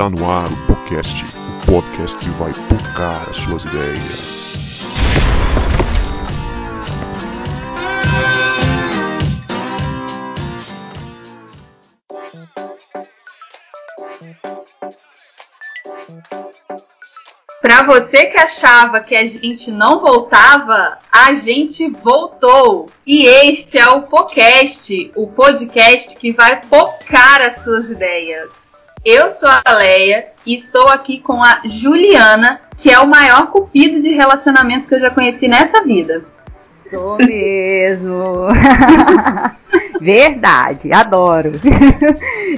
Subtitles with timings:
[0.00, 4.40] Está no ar o podcast, o podcast que vai tocar as suas ideias.
[17.60, 22.86] Para você que achava que a gente não voltava, a gente voltou.
[23.06, 28.69] E este é o podcast, o podcast que vai focar as suas ideias.
[29.04, 34.00] Eu sou a Leia e estou aqui com a Juliana, que é o maior cupido
[34.00, 36.22] de relacionamento que eu já conheci nessa vida.
[36.90, 38.48] Sou mesmo.
[40.00, 41.52] Verdade, adoro.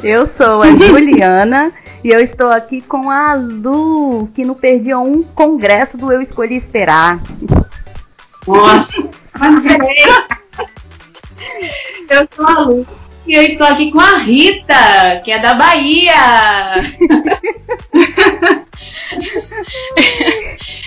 [0.03, 5.23] Eu sou a Juliana e eu estou aqui com a Lu, que não perdia um
[5.23, 7.21] congresso do Eu Escolhi Esperar.
[8.49, 9.09] Nossa!
[12.11, 12.87] eu sou a Lu.
[13.27, 16.13] E eu estou aqui com a Rita, que é da Bahia.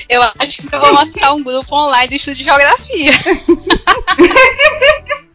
[0.10, 3.12] eu acho que eu vou montar um grupo online de estudo de geografia.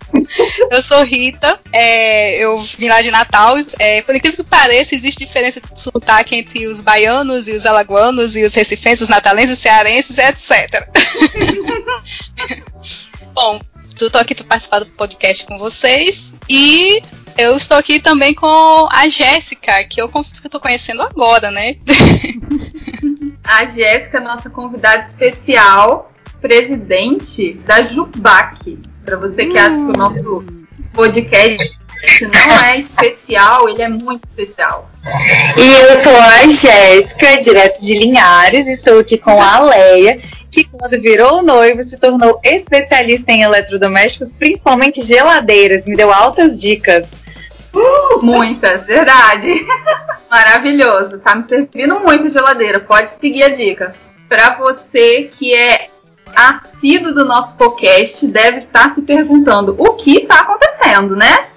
[0.71, 3.57] Eu sou Rita, é, eu vim lá de Natal.
[3.79, 8.37] É, por incrível que pareça, existe diferença de sotaque entre os baianos e os alagoanos
[8.37, 10.89] e os recifenses, os natalenses, os cearenses, etc.
[13.35, 13.61] Bom,
[14.09, 17.03] estou aqui para participar do podcast com vocês e
[17.39, 21.77] eu estou aqui também com a Jéssica, que eu confesso que estou conhecendo agora, né?
[23.45, 30.45] a Jéssica, nossa convidada especial, presidente da JUBAC, para você que acha que o nosso
[30.93, 31.79] podcast
[32.23, 34.91] não é especial, ele é muito especial.
[35.57, 40.21] E eu sou a Jéssica, direto de Linhares, estou aqui com a Leia,
[40.51, 47.07] que quando virou noivo se tornou especialista em eletrodomésticos, principalmente geladeiras, me deu altas dicas.
[47.73, 49.53] Uh, muitas, verdade.
[50.29, 53.95] Maravilhoso, tá me servindo muito geladeira, pode seguir a dica.
[54.29, 55.89] Para você que é
[56.35, 61.49] assíduo do nosso podcast deve estar se perguntando o que está acontecendo, né?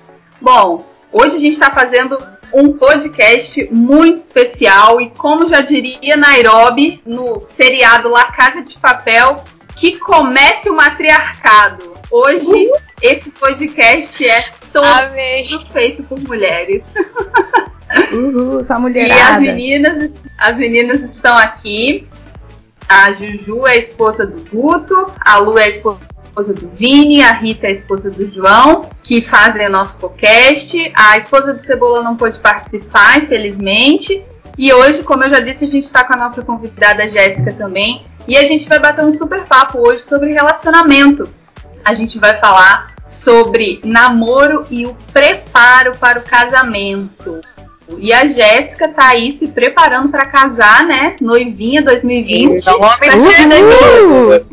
[0.41, 2.17] Bom, hoje a gente está fazendo
[2.53, 9.43] um podcast muito especial e, como já diria Nairobi no seriado La Casa de Papel,
[9.75, 11.93] que comece o matriarcado.
[12.11, 12.71] Hoje uhum.
[13.01, 15.47] esse podcast é todo Amém.
[15.71, 16.83] feito por mulheres.
[18.13, 19.07] Uhul, só mulher.
[19.07, 22.07] E as meninas, as meninas estão aqui.
[22.87, 25.99] A Juju é a esposa do Guto, a Lu é a esposa
[26.41, 30.91] do Vini, a Rita é a esposa do João, que fazem o nosso podcast.
[30.95, 34.25] A esposa do Cebola não pôde participar, infelizmente.
[34.57, 38.05] E hoje, como eu já disse, a gente está com a nossa convidada Jéssica também.
[38.27, 41.29] E a gente vai bater um super papo hoje sobre relacionamento.
[41.85, 47.41] A gente vai falar sobre namoro e o preparo para o casamento.
[47.97, 51.15] E a Jéssica tá aí se preparando para casar, né?
[51.19, 52.65] Noivinha 2020.
[52.65, 54.45] Não uh!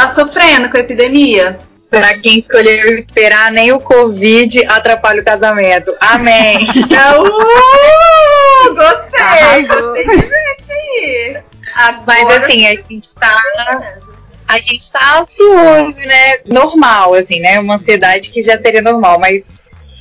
[0.00, 1.58] Tá sofrendo com a epidemia?
[1.90, 5.94] Para quem escolheu esperar, nem o Covid atrapalha o casamento.
[6.00, 6.58] Amém.
[6.70, 7.24] uh,
[8.74, 11.36] gostei, gostei de ver aqui.
[11.74, 13.36] Agora Mas assim, a gente tá.
[14.46, 16.38] A gente tá ansioso, né?
[16.46, 17.58] Normal, assim, né?
[17.60, 19.46] Uma ansiedade que já seria normal, mas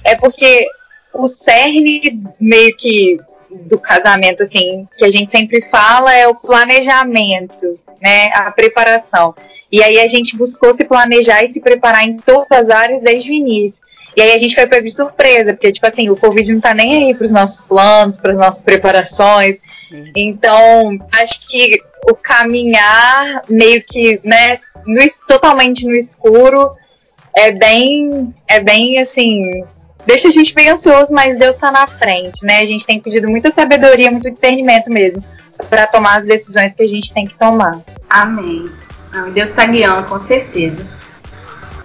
[0.04, 0.68] é porque
[1.14, 7.80] o cerne meio que do casamento, assim, que a gente sempre fala é o planejamento,
[8.02, 8.32] né?
[8.34, 9.34] A preparação.
[9.72, 13.30] E aí a gente buscou se planejar e se preparar em todas as áreas desde
[13.30, 13.88] o início.
[14.16, 16.74] E aí a gente foi pego de surpresa, porque, tipo assim, o Covid não tá
[16.74, 19.60] nem aí pros nossos planos, para as nossas preparações.
[20.16, 21.80] Então, acho que
[22.10, 26.72] o caminhar meio que, né, no, totalmente no escuro
[27.36, 29.64] é bem, é bem assim,
[30.06, 32.60] deixa a gente bem ansioso, mas Deus está na frente, né?
[32.60, 35.24] A gente tem pedido muita sabedoria, muito discernimento mesmo,
[35.70, 37.80] para tomar as decisões que a gente tem que tomar.
[38.10, 38.70] Amém.
[39.34, 40.88] Deus está guiando, com certeza.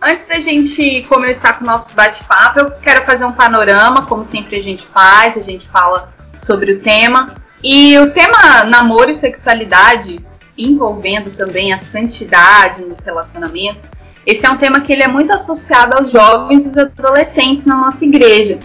[0.00, 4.58] Antes da gente começar com o nosso bate-papo, eu quero fazer um panorama, como sempre
[4.58, 7.34] a gente faz, a gente fala sobre o tema.
[7.62, 10.20] E o tema namoro e sexualidade,
[10.58, 13.86] envolvendo também a santidade nos relacionamentos,
[14.26, 17.76] esse é um tema que ele é muito associado aos jovens e aos adolescentes na
[17.76, 18.58] nossa igreja.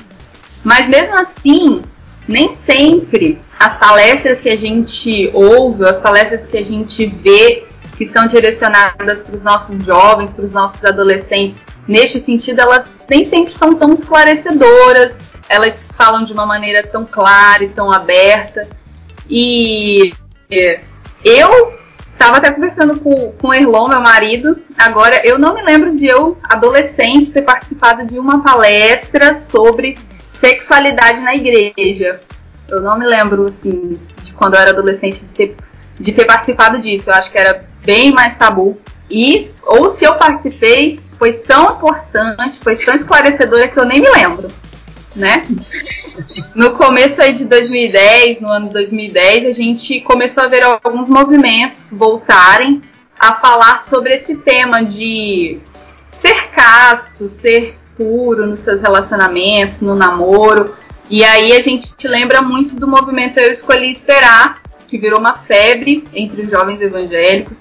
[0.63, 1.81] Mas mesmo assim,
[2.27, 7.68] nem sempre as palestras que a gente ouve, as palestras que a gente vê
[7.99, 13.25] que são direcionadas para os nossos jovens, para os nossos adolescentes, neste sentido, elas nem
[13.25, 15.15] sempre são tão esclarecedoras,
[15.49, 18.69] elas falam de uma maneira tão clara e tão aberta.
[19.29, 20.13] E
[20.49, 20.79] é,
[21.25, 21.77] eu
[22.19, 24.59] Tava até conversando com, com o Erlon, meu marido.
[24.77, 29.97] Agora, eu não me lembro de eu, adolescente, ter participado de uma palestra sobre
[30.33, 32.19] sexualidade na igreja.
[32.67, 35.55] Eu não me lembro, assim, de quando eu era adolescente de ter,
[35.99, 37.09] de ter participado disso.
[37.09, 38.77] Eu acho que era bem mais tabu.
[39.09, 44.09] E, ou se eu participei, foi tão importante, foi tão esclarecedora que eu nem me
[44.09, 44.49] lembro,
[45.15, 45.45] né?
[46.55, 51.09] No começo aí de 2010, no ano de 2010, a gente começou a ver alguns
[51.09, 52.81] movimentos voltarem
[53.19, 55.59] a falar sobre esse tema de
[56.21, 60.75] ser casto, ser puro nos seus relacionamentos, no namoro.
[61.09, 65.35] E aí a gente te lembra muito do movimento Eu Escolhi Esperar, que virou uma
[65.35, 67.59] febre entre os jovens evangélicos,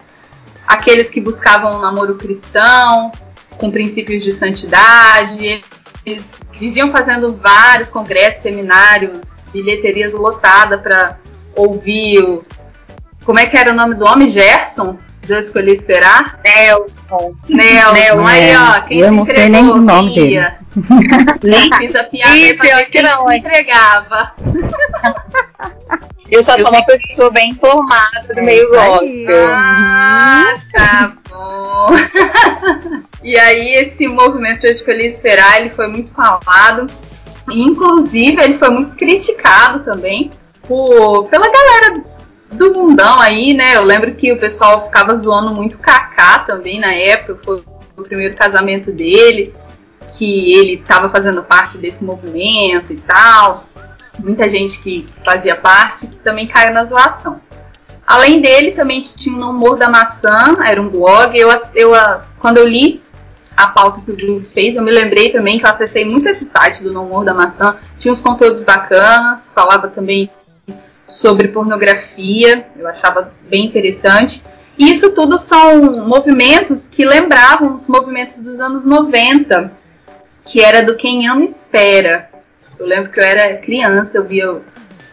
[0.67, 3.13] aqueles que buscavam um namoro cristão,
[3.59, 5.63] com princípios de santidade,
[6.05, 6.25] eles
[6.59, 9.21] viviam fazendo vários congressos, seminários,
[9.53, 11.19] bilheterias lotadas para
[11.55, 12.45] ouvir o.
[13.29, 14.31] Como é que era o nome do homem?
[14.31, 14.97] Gerson?
[15.29, 16.41] Eu escolhi esperar?
[16.43, 17.35] Nelson.
[17.47, 17.93] Nelson.
[17.93, 18.27] Nelson.
[18.27, 20.47] Aí, ó, quem eu se não sei nem o nome dele.
[21.43, 24.33] Nem fiz a piada Ih, pra ver que quem não, se entregava.
[26.31, 29.47] Eu só sou uma pessoa bem informada do É meio gospel.
[29.51, 31.89] Ah, tá bom.
[33.23, 36.87] e aí esse movimento Eu Escolhi Esperar, ele foi muito falado.
[37.53, 40.31] Inclusive, ele foi muito criticado também
[40.67, 42.18] por, pela galera
[42.50, 43.77] do mundão aí, né?
[43.77, 47.62] Eu lembro que o pessoal ficava zoando muito Kaká também na época, foi
[47.97, 49.55] o primeiro casamento dele,
[50.17, 53.65] que ele estava fazendo parte desse movimento e tal.
[54.19, 57.41] Muita gente que fazia parte que também caiu na zoação.
[58.06, 61.39] Além dele, também tinha o Humor da Maçã, era um blog.
[61.39, 61.93] Eu, eu,
[62.39, 63.03] quando eu li
[63.55, 66.47] a pauta que o Bruno fez, eu me lembrei também que eu acessei muito esse
[66.47, 67.77] site do No Humor da Maçã.
[67.99, 70.31] Tinha uns conteúdos bacanas, falava também
[71.09, 74.43] sobre pornografia, eu achava bem interessante.
[74.79, 79.73] E isso tudo são movimentos que lembravam os movimentos dos anos 90,
[80.45, 82.31] que era do Quem Ama Espera.
[82.79, 84.61] Eu lembro que eu era criança, eu via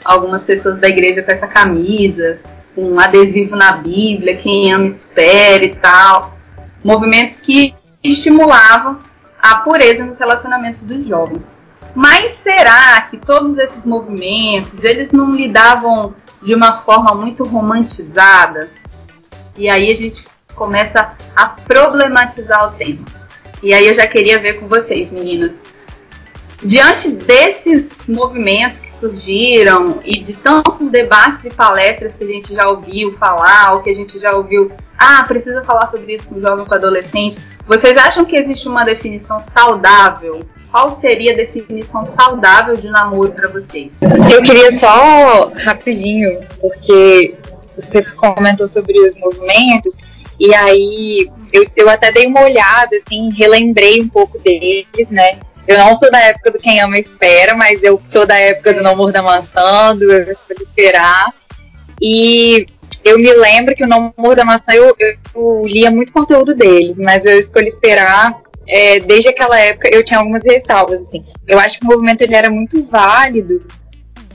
[0.03, 2.39] algumas pessoas da igreja com essa camisa,
[2.75, 6.37] com um adesivo na Bíblia, Quem Ama Espera e tal.
[6.83, 8.99] Movimentos que estimulavam
[9.41, 11.54] a pureza nos relacionamentos dos jovens.
[11.95, 16.13] Mas será que todos esses movimentos, eles não lidavam
[16.43, 18.69] de uma forma muito romantizada?
[19.57, 23.05] E aí a gente começa a problematizar o tema.
[23.63, 25.51] E aí eu já queria ver com vocês, meninas.
[26.61, 32.67] Diante desses movimentos que surgiram e de tantos debates e palestras que a gente já
[32.67, 36.65] ouviu falar, ou que a gente já ouviu, ah, precisa falar sobre isso com jovem,
[36.65, 37.37] com adolescente,
[37.67, 40.47] vocês acham que existe uma definição saudável?
[40.75, 43.93] Qual seria a definição saudável de namoro para vocês?
[44.29, 47.33] Eu queria só rapidinho, porque
[47.77, 49.95] você comentou sobre os movimentos,
[50.37, 55.39] e aí eu, eu até dei uma olhada, assim, relembrei um pouco deles, né?
[55.65, 58.83] Eu não sou da época do Quem Ama Espera, mas eu sou da época do
[58.83, 61.33] Não Morda Maçã, do Eu Esperar.
[62.01, 62.67] E
[63.01, 67.23] eu me lembro que o Não Morda Maçã eu, eu lia muito conteúdo deles, mas
[67.23, 71.23] Eu Escolhi Esperar, é, desde aquela época, eu tinha algumas ressalvas, assim.
[71.47, 73.65] Eu acho que o movimento ele era muito válido,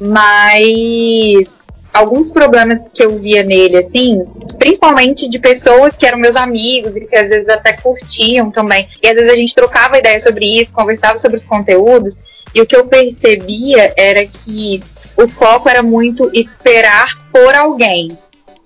[0.01, 4.25] mas alguns problemas que eu via nele, assim,
[4.59, 8.89] principalmente de pessoas que eram meus amigos e que às vezes até curtiam também.
[9.03, 12.17] E às vezes a gente trocava ideia sobre isso, conversava sobre os conteúdos,
[12.55, 14.83] e o que eu percebia era que
[15.17, 18.17] o foco era muito esperar por alguém.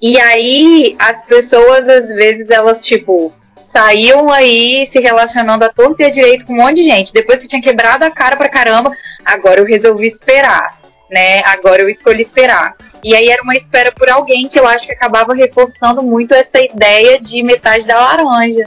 [0.00, 6.06] E aí as pessoas, às vezes, elas, tipo, saíam aí se relacionando à torta e
[6.06, 7.12] à direito com um monte de gente.
[7.12, 8.92] Depois que tinha quebrado a cara pra caramba,
[9.24, 10.78] agora eu resolvi esperar,
[11.10, 11.42] né?
[11.44, 12.74] Agora eu escolhi esperar.
[13.02, 16.60] E aí era uma espera por alguém que eu acho que acabava reforçando muito essa
[16.60, 18.64] ideia de metade da laranja.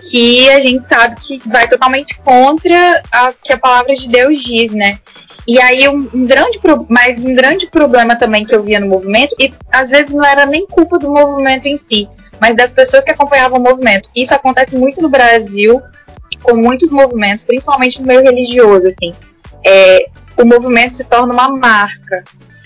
[0.00, 4.70] Que a gente sabe que vai totalmente contra a que a palavra de Deus diz,
[4.70, 4.98] né?
[5.48, 9.34] E aí um, um grande mas um grande problema também que eu via no movimento,
[9.40, 12.06] e às vezes não era nem culpa do movimento em si,
[12.40, 14.08] mas das pessoas que acompanhavam o movimento.
[14.14, 15.82] Isso acontece muito no Brasil,
[16.42, 19.14] com muitos movimentos, principalmente no meio religioso, assim.
[19.64, 22.24] É, o movimento se torna uma marca.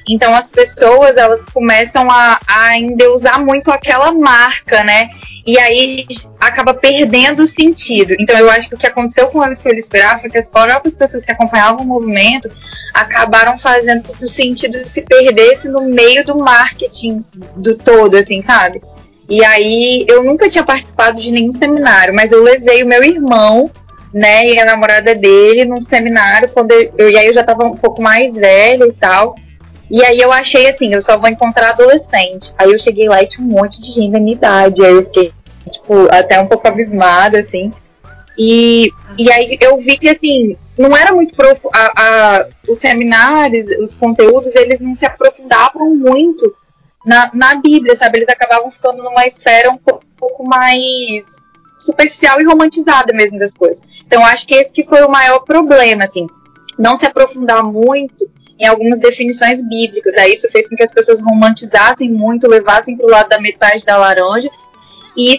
[0.09, 5.11] Então as pessoas elas começam a, a endeusar muito aquela marca, né?
[5.47, 6.07] E aí
[6.41, 8.15] acaba perdendo o sentido.
[8.19, 10.49] Então eu acho que o que aconteceu com o Eu Escolhi Esperar foi que as
[10.49, 12.51] próprias pessoas que acompanhavam o movimento
[12.93, 17.25] acabaram fazendo com que o sentido se perdesse no meio do marketing
[17.57, 18.83] do todo, assim, sabe?
[19.29, 23.71] E aí eu nunca tinha participado de nenhum seminário, mas eu levei o meu irmão,
[24.13, 27.77] né, e a namorada dele num seminário quando eu, e aí eu já tava um
[27.77, 29.35] pouco mais velha e tal.
[29.91, 32.53] E aí eu achei assim, eu só vou encontrar adolescente.
[32.59, 34.83] Aí eu cheguei lá e tinha um monte de gente da minha idade.
[34.83, 35.33] Aí eu fiquei,
[35.71, 37.71] tipo, até um pouco abismada, assim.
[38.39, 43.67] E, e aí eu vi que, assim, não era muito profu a, a, os seminários,
[43.83, 46.55] os conteúdos, eles não se aprofundavam muito
[47.05, 48.19] na, na Bíblia, sabe?
[48.19, 51.25] Eles acabavam ficando numa esfera um pouco, um pouco mais
[51.79, 53.83] superficial e romantizada mesmo das coisas.
[54.07, 56.27] Então, acho que esse que foi o maior problema, assim,
[56.79, 60.15] não se aprofundar muito em algumas definições bíblicas.
[60.17, 63.85] Aí isso fez com que as pessoas romantizassem muito, levassem para o lado da metade
[63.85, 64.49] da laranja
[65.17, 65.37] e,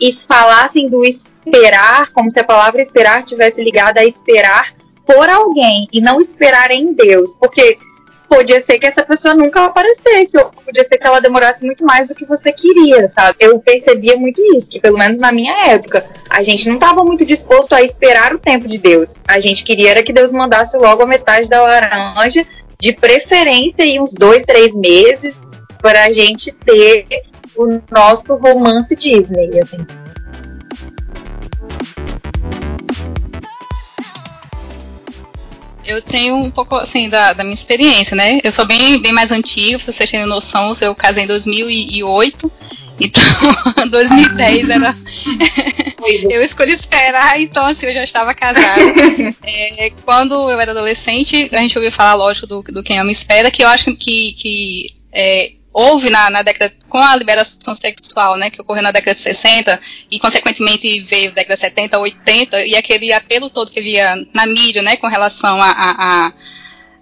[0.00, 4.74] e falassem do esperar, como se a palavra esperar tivesse ligada a esperar
[5.06, 7.34] por alguém e não esperar em Deus.
[7.36, 7.78] Porque
[8.28, 12.08] podia ser que essa pessoa nunca aparecesse, ou podia ser que ela demorasse muito mais
[12.08, 13.36] do que você queria, sabe?
[13.40, 17.24] Eu percebia muito isso, que pelo menos na minha época, a gente não estava muito
[17.24, 19.22] disposto a esperar o tempo de Deus.
[19.26, 22.46] A gente queria era que Deus mandasse logo a metade da laranja,
[22.78, 25.40] de preferência em uns dois, três meses,
[25.80, 27.06] para a gente ter
[27.56, 29.84] o nosso romance Disney, assim.
[35.88, 38.40] Eu tenho um pouco, assim, da, da minha experiência, né?
[38.44, 42.52] Eu sou bem, bem mais antigo, pra vocês terem noção, eu casei em 2008,
[43.00, 43.22] então
[43.90, 44.96] 2010 era.
[46.30, 48.78] eu escolhi esperar, então assim, eu já estava casada.
[49.50, 53.50] É, quando eu era adolescente, a gente ouviu falar, lógico, do, do Quem Ama Espera,
[53.50, 58.50] que eu acho que, que é, houve na, na, década, com a liberação sexual, né,
[58.50, 63.12] que ocorreu na década de 60, e consequentemente veio década de 70, 80, e aquele
[63.12, 66.32] apelo todo que havia na mídia, né, com relação a, a, a,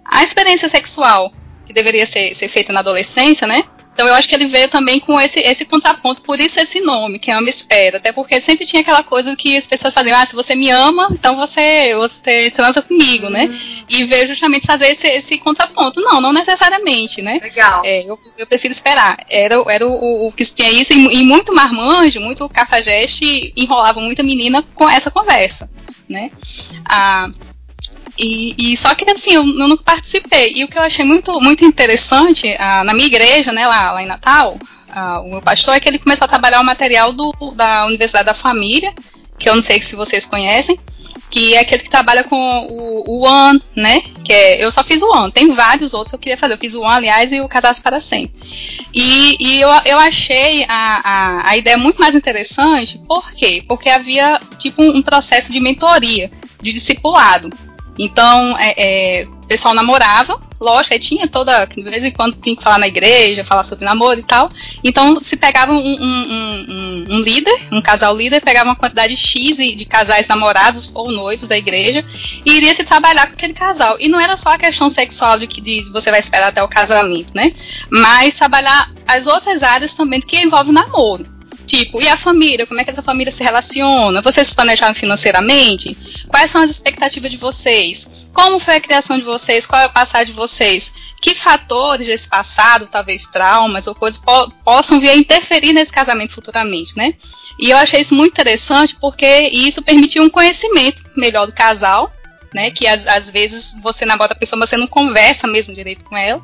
[0.05, 1.31] a experiência sexual
[1.67, 3.63] que deveria ser, ser feita na adolescência, né,
[3.97, 7.17] então eu acho que ele veio também com esse, esse contraponto, por isso esse nome,
[7.17, 7.97] que ama espera.
[7.97, 11.07] Até porque sempre tinha aquela coisa que as pessoas faziam, ah, se você me ama,
[11.11, 13.45] então você, você transa comigo, né?
[13.45, 13.85] Uhum.
[13.89, 15.99] E veio justamente fazer esse, esse contraponto.
[15.99, 17.39] Não, não necessariamente, né?
[17.41, 17.81] Legal.
[17.83, 19.17] É, eu, eu prefiro esperar.
[19.27, 24.21] Era, era o, o, que tinha isso, e, e muito marmanjo, muito cafajeste, enrolava muita
[24.21, 25.67] menina com essa conversa,
[26.07, 26.29] né?
[26.87, 27.31] Ah,
[28.17, 30.53] e, e, só que assim, eu, eu participei.
[30.55, 34.03] E o que eu achei muito, muito interessante ah, na minha igreja, né, lá, lá
[34.03, 34.57] em Natal,
[34.89, 38.25] ah, o meu pastor é que ele começou a trabalhar o material do, da Universidade
[38.25, 38.93] da Família,
[39.37, 40.79] que eu não sei se vocês conhecem,
[41.29, 44.01] que é aquele que trabalha com o, o One, né?
[44.25, 46.53] Que é, eu só fiz o One, tem vários outros que eu queria fazer.
[46.55, 48.41] Eu fiz o One, aliás, e o Casados para Sempre.
[48.91, 53.63] E, e eu, eu achei a, a, a ideia muito mais interessante, por quê?
[53.67, 57.51] Porque havia tipo um processo de mentoria, de discipulado.
[57.97, 58.73] Então, é,
[59.21, 61.65] é, o pessoal namorava, lógico, aí tinha toda.
[61.65, 64.49] De vez em quando tinha que falar na igreja, falar sobre namoro e tal.
[64.83, 69.57] Então, se pegava um, um, um, um líder, um casal líder, pegava uma quantidade X
[69.57, 72.05] de casais namorados ou noivos da igreja
[72.45, 73.97] e iria se trabalhar com aquele casal.
[73.99, 76.67] E não era só a questão sexual de que de você vai esperar até o
[76.67, 77.53] casamento, né?
[77.89, 81.36] Mas trabalhar as outras áreas também que envolve o namoro.
[81.67, 82.65] Tipo, e a família?
[82.65, 84.21] Como é que essa família se relaciona?
[84.21, 85.97] Vocês se planejaram financeiramente?
[86.29, 88.29] Quais são as expectativas de vocês?
[88.33, 89.65] Como foi a criação de vocês?
[89.65, 90.93] Qual é o passado de vocês?
[91.21, 96.33] Que fatores desse passado, talvez traumas ou coisas, po possam vir a interferir nesse casamento
[96.33, 97.13] futuramente, né?
[97.59, 102.13] E eu achei isso muito interessante porque isso permitiu um conhecimento melhor do casal,
[102.53, 102.71] né?
[102.71, 106.15] Que às, às vezes você namora a pessoa, mas você não conversa mesmo direito com
[106.15, 106.41] ela.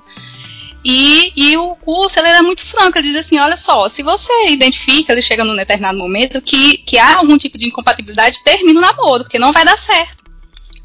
[0.84, 4.50] E, e o curso ele era muito franco, ele diz assim, olha só, se você
[4.50, 8.82] identifica, ele chega num determinado momento que, que há algum tipo de incompatibilidade, termina o
[8.82, 10.24] namoro, porque não vai dar certo.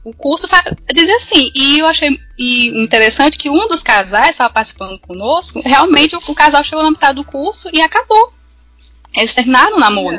[0.05, 0.47] O curso
[0.95, 6.15] diz assim, e eu achei e interessante que um dos casais estava participando conosco, realmente
[6.15, 8.33] o, o, casal chegou na metade do curso e acabou.
[9.15, 10.17] Eles terminaram o namoro.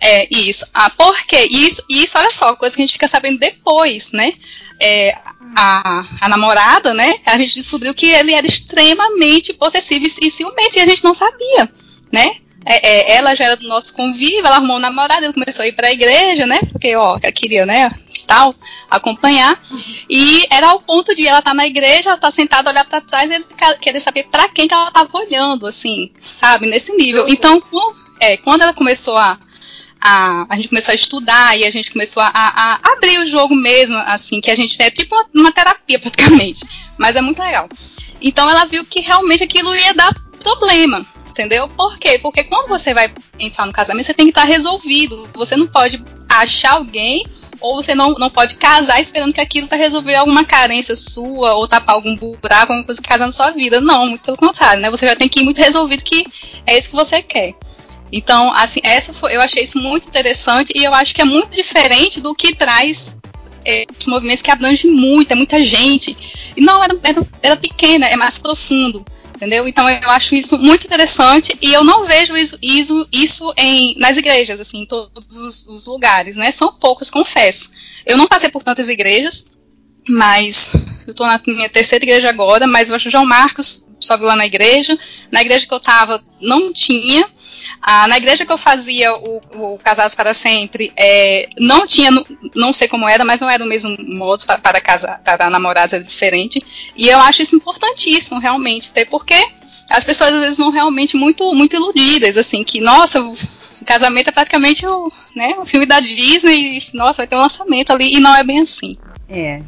[0.00, 0.66] É, é isso.
[0.72, 1.46] Ah, por quê?
[1.50, 4.32] Isso, isso, olha só, coisa que a gente fica sabendo depois, né?
[4.80, 5.16] É,
[5.56, 7.18] a, a namorada, né?
[7.26, 11.70] A gente descobriu que ele era extremamente possessivo e ciumento e a gente não sabia,
[12.12, 12.36] né?
[12.66, 15.68] É, é, ela já era do nosso convívio, ela arrumou um namorado, ele começou a
[15.68, 16.58] ir para a igreja, né?
[16.72, 17.90] Porque, ó, ela queria, né?
[18.26, 18.54] Tal,
[18.90, 19.60] acompanhar.
[20.08, 23.02] E era ao ponto de ela estar tá na igreja, ela tá sentada, olhar para
[23.02, 23.44] trás e ele
[23.80, 26.66] querer saber para quem que ela estava olhando, assim, sabe?
[26.66, 27.26] Nesse nível.
[27.28, 29.38] Então, com, é, quando ela começou a
[30.04, 33.26] a, a gente começou a estudar e a gente começou a, a, a abrir o
[33.26, 36.62] jogo mesmo, assim, que a gente é tipo uma, uma, terapia praticamente,
[36.98, 37.66] mas é muito legal.
[38.20, 41.68] Então ela viu que realmente aquilo ia dar problema, entendeu?
[41.70, 42.18] Por quê?
[42.18, 45.28] Porque quando você vai entrar no casamento, você tem que estar resolvido.
[45.32, 47.24] Você não pode achar alguém
[47.60, 51.66] ou você não, não pode casar esperando que aquilo vai resolver alguma carência sua ou
[51.66, 53.80] tapar algum buraco, alguma coisa que casa na sua vida.
[53.80, 54.90] Não, muito pelo contrário, né?
[54.90, 56.26] Você já tem que ir muito resolvido que
[56.66, 57.54] é isso que você quer.
[58.16, 61.56] Então, assim, essa foi, eu achei isso muito interessante e eu acho que é muito
[61.56, 63.16] diferente do que traz
[63.64, 66.16] é, os movimentos que abrangem muito, é muita gente.
[66.56, 69.04] E não, era, era, era pequena, é mais profundo.
[69.34, 69.66] Entendeu?
[69.66, 74.16] Então eu acho isso muito interessante e eu não vejo isso, isso, isso em, nas
[74.16, 76.52] igrejas, assim, em todos os, os lugares, né?
[76.52, 77.72] São poucas, confesso.
[78.06, 79.44] Eu não passei por tantas igrejas,
[80.08, 80.70] mas
[81.04, 84.36] eu estou na minha terceira igreja agora, mas eu acho João Marcos só vi lá
[84.36, 84.98] na igreja.
[85.30, 87.26] Na igreja que eu estava não tinha.
[87.86, 92.10] Ah, na igreja que eu fazia o, o Casados para Sempre, é, não tinha,
[92.54, 95.92] não sei como era, mas não era o mesmo modo para, para casar, para namorados,
[95.92, 96.58] era diferente.
[96.96, 99.34] E eu acho isso importantíssimo, realmente, até porque
[99.90, 103.20] as pessoas às vezes vão realmente muito, muito iludidas, assim, que, nossa,
[103.84, 107.92] casamento é praticamente o, né, o filme da Disney, e, nossa, vai ter um lançamento
[107.92, 108.96] ali, e não é bem assim.
[109.28, 109.60] É.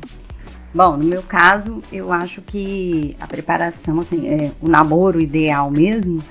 [0.74, 6.24] Bom, no meu caso, eu acho que a preparação, assim, é, o namoro ideal mesmo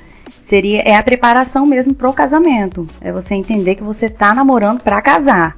[0.48, 2.88] seria é a preparação mesmo pro casamento.
[3.02, 5.58] É você entender que você tá namorando para casar.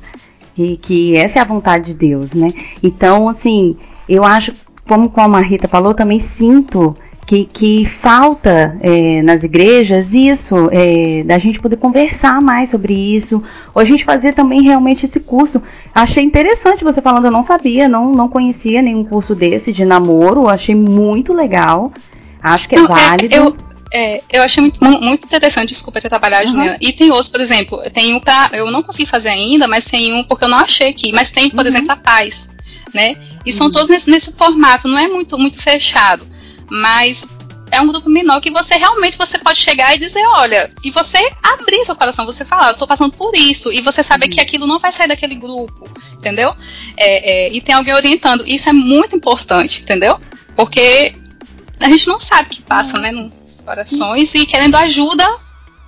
[0.57, 2.51] E que essa é a vontade de Deus, né?
[2.81, 3.77] Então, assim,
[4.09, 4.51] eu acho,
[4.87, 6.95] como, como a Rita falou, também sinto
[7.27, 13.43] que, que falta é, nas igrejas isso, é, da gente poder conversar mais sobre isso,
[13.75, 15.61] ou a gente fazer também realmente esse curso.
[15.93, 20.47] Achei interessante você falando, eu não sabia, não, não conhecia nenhum curso desse de namoro,
[20.47, 21.91] achei muito legal.
[22.41, 23.35] Acho que é Não, válido.
[23.35, 23.55] eu,
[23.93, 26.51] é, eu achei muito, mu- muito interessante, desculpa te atrapalhar, Uhum.
[26.51, 26.77] Juliana.
[26.81, 28.49] E tem outros, por exemplo, tem um pra.
[28.53, 31.11] Eu não consegui fazer ainda, mas tem um porque eu não achei aqui.
[31.11, 31.67] Mas tem, por Uhum.
[31.67, 32.49] exemplo, a paz.
[32.93, 33.15] Né?
[33.45, 36.25] E são todos nesse, nesse formato, não é muito, muito fechado.
[36.69, 37.25] Mas
[37.69, 41.17] é um grupo menor que você realmente você pode chegar e dizer, olha, e você
[41.43, 44.65] abrir seu coração, você falar, eu tô passando por isso, e você saber que aquilo
[44.65, 46.55] não vai sair daquele grupo, entendeu?
[46.95, 48.45] É, é, e tem alguém orientando.
[48.47, 50.17] Isso é muito importante, entendeu?
[50.55, 51.13] Porque
[51.79, 55.23] a gente não sabe o que passa, né, nos corações, e querendo ajuda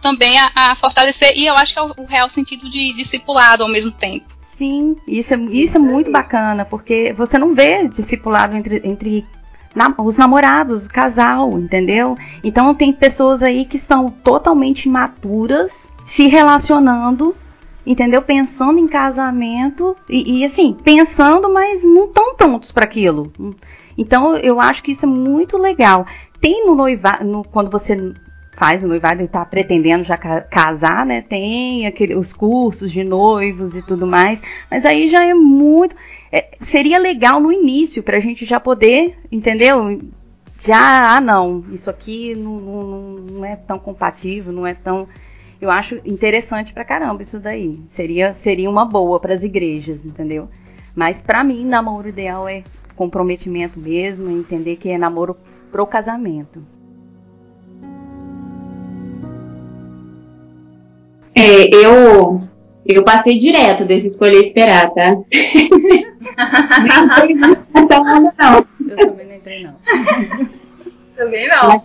[0.01, 3.63] também a, a fortalecer, e eu acho que é o, o real sentido de discipulado
[3.63, 4.25] ao mesmo tempo.
[4.57, 9.25] Sim, isso é, isso é muito bacana, porque você não vê discipulado entre, entre
[9.73, 12.17] na- os namorados, o casal, entendeu?
[12.43, 17.35] Então tem pessoas aí que estão totalmente imaturas, se relacionando,
[17.85, 18.21] entendeu?
[18.21, 23.31] Pensando em casamento e, e, assim, pensando, mas não estão prontos para aquilo.
[23.99, 26.05] Então eu acho que isso é muito legal.
[26.39, 28.13] Tem no noivado, no, quando você
[28.55, 31.21] faz o noivado e está pretendendo já ca- casar, né?
[31.21, 35.95] Tem aquele, os cursos de noivos e tudo mais, mas aí já é muito.
[36.31, 40.01] é, seria legal no início para a gente já poder, entendeu?
[40.61, 43.01] Já, ah, não, isso aqui não, não,
[43.37, 45.07] não é tão compatível, não é tão.
[45.59, 47.79] Eu acho interessante pra caramba isso daí.
[47.91, 50.47] Seria, seria uma boa para as igrejas, entendeu?
[50.95, 52.63] Mas pra mim, namoro ideal é
[52.99, 55.37] comprometimento mesmo, entender que é namoro
[55.71, 56.61] pro casamento.
[61.33, 62.41] É, eu,
[62.85, 65.15] eu passei direto desse escolher esperar, tá?
[68.01, 68.65] Onda, não.
[68.85, 69.75] Eu também não entrei, não.
[71.15, 71.81] Também não.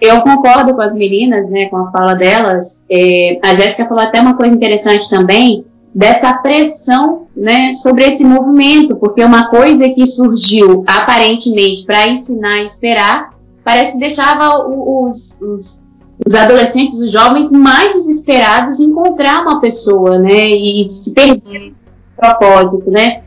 [0.00, 2.82] Eu concordo com as meninas, né, com a fala delas.
[2.90, 8.96] É, a Jéssica falou até uma coisa interessante também, dessa pressão, né, sobre esse movimento,
[8.96, 13.30] porque uma coisa que surgiu aparentemente para ensinar a esperar,
[13.62, 15.84] parece que deixava os, os,
[16.26, 22.20] os adolescentes, os jovens mais desesperados em encontrar uma pessoa, né, e se perder o
[22.20, 23.22] propósito, né.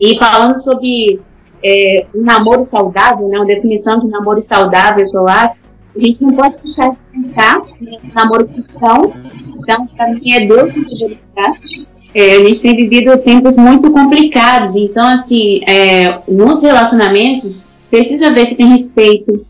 [0.00, 1.20] E falando sobre
[1.62, 5.54] é, um namoro saudável, né, uma definição de namoro saudável que eu acho,
[5.94, 9.12] a gente não pode deixar de pensar né, no namoro cristão.
[9.56, 11.18] Então, para mim, é Deus que deveria.
[12.14, 14.74] É, a gente tem vivido tempos muito complicados.
[14.76, 19.46] Então, assim, é, nos relacionamentos, precisa ver se tem respeito,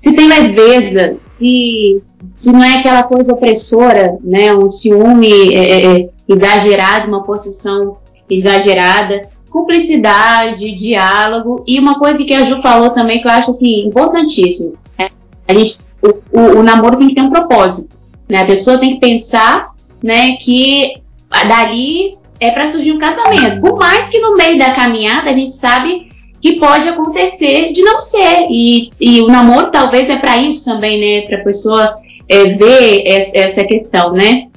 [0.00, 4.54] se tem leveza, se, se não é aquela coisa opressora, né?
[4.54, 7.98] Um ciúme é, é, exagerado, uma possessão
[8.28, 9.28] exagerada.
[9.50, 11.62] Cumplicidade, diálogo.
[11.66, 14.74] E uma coisa que a Ju falou também que eu acho assim, importantíssimo.
[14.98, 15.08] né?
[15.46, 17.94] A gente, o, o, o namoro tem que ter um propósito.
[18.28, 18.42] Né?
[18.42, 19.70] A pessoa tem que pensar
[20.02, 21.03] né, que
[21.42, 23.60] dali é para surgir um casamento.
[23.60, 27.98] Por mais que no meio da caminhada a gente sabe que pode acontecer de não
[27.98, 28.48] ser.
[28.50, 31.26] E, e o namoro talvez é para isso também, né?
[31.26, 31.94] Para a pessoa
[32.28, 33.02] é, ver
[33.34, 34.48] essa, questão, né?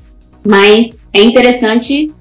[0.45, 2.11] Mas é interessante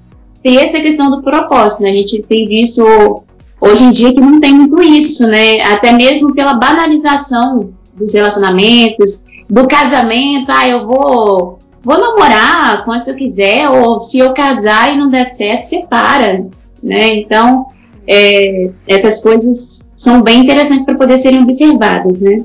[0.41, 1.89] ter essa questão do propósito, né?
[1.89, 3.23] A gente tem visto
[3.59, 5.61] hoje em dia que não tem muito isso, né?
[5.61, 11.56] Até mesmo pela banalização dos relacionamentos, do casamento, ah, eu vou
[11.87, 16.45] vou namorar quando eu quiser, ou se eu casar e não der certo, separa,
[16.83, 17.15] né?
[17.15, 17.67] Então,
[18.05, 22.43] é, essas coisas são bem interessantes para poder serem observadas, né?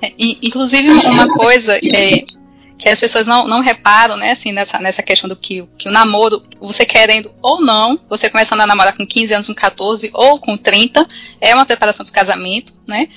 [0.00, 2.24] É, inclusive, uma coisa é,
[2.78, 5.92] que as pessoas não, não reparam, né, assim, nessa, nessa questão do que, que o
[5.92, 10.38] namoro, você querendo ou não, você começando a namorar com 15 anos, com 14 ou
[10.38, 11.06] com 30,
[11.38, 13.08] é uma preparação para o casamento, né?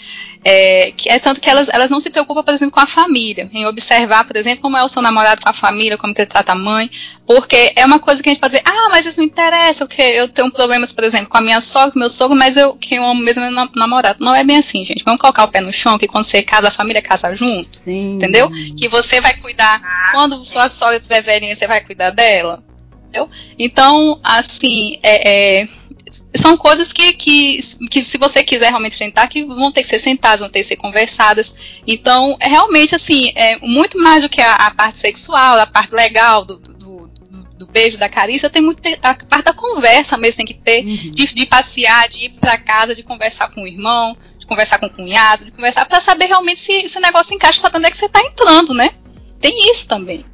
[0.43, 3.49] É, que é tanto que elas, elas não se preocupam, por exemplo, com a família,
[3.53, 6.29] em observar, por exemplo, como é o seu namorado com a família, como que ele
[6.29, 6.89] trata a mãe,
[7.25, 10.01] porque é uma coisa que a gente pode dizer, ah, mas isso não interessa, porque
[10.01, 12.95] eu tenho problemas, por exemplo, com a minha sogra, com meu sogro, mas eu que
[12.95, 14.23] eu amo mesmo meu namorado.
[14.23, 15.03] Não é bem assim, gente.
[15.03, 18.15] Vamos colocar o pé no chão, que quando você casa, a família casa junto, Sim.
[18.15, 18.49] entendeu?
[18.77, 19.81] Que você vai cuidar,
[20.13, 22.63] quando sua sogra estiver velhinha, você vai cuidar dela,
[23.03, 23.29] entendeu?
[23.59, 25.67] Então, assim, é, é
[26.35, 29.99] são coisas que, que, que, se você quiser realmente enfrentar, que vão ter que ser
[29.99, 31.55] sentadas, vão ter que ser conversadas.
[31.85, 35.93] Então, é realmente assim, é muito mais do que a, a parte sexual, a parte
[35.93, 36.77] legal do, do,
[37.57, 41.11] do, beijo, da carícia, tem muito a parte da conversa mesmo, tem que ter, Uhum.
[41.11, 44.87] de, de passear, de ir para casa, de conversar com o irmão, de conversar com
[44.87, 47.97] o cunhado, de conversar para saber realmente se esse negócio encaixa, saber onde é que
[47.97, 48.91] você está entrando, né?
[49.39, 50.25] Tem isso também.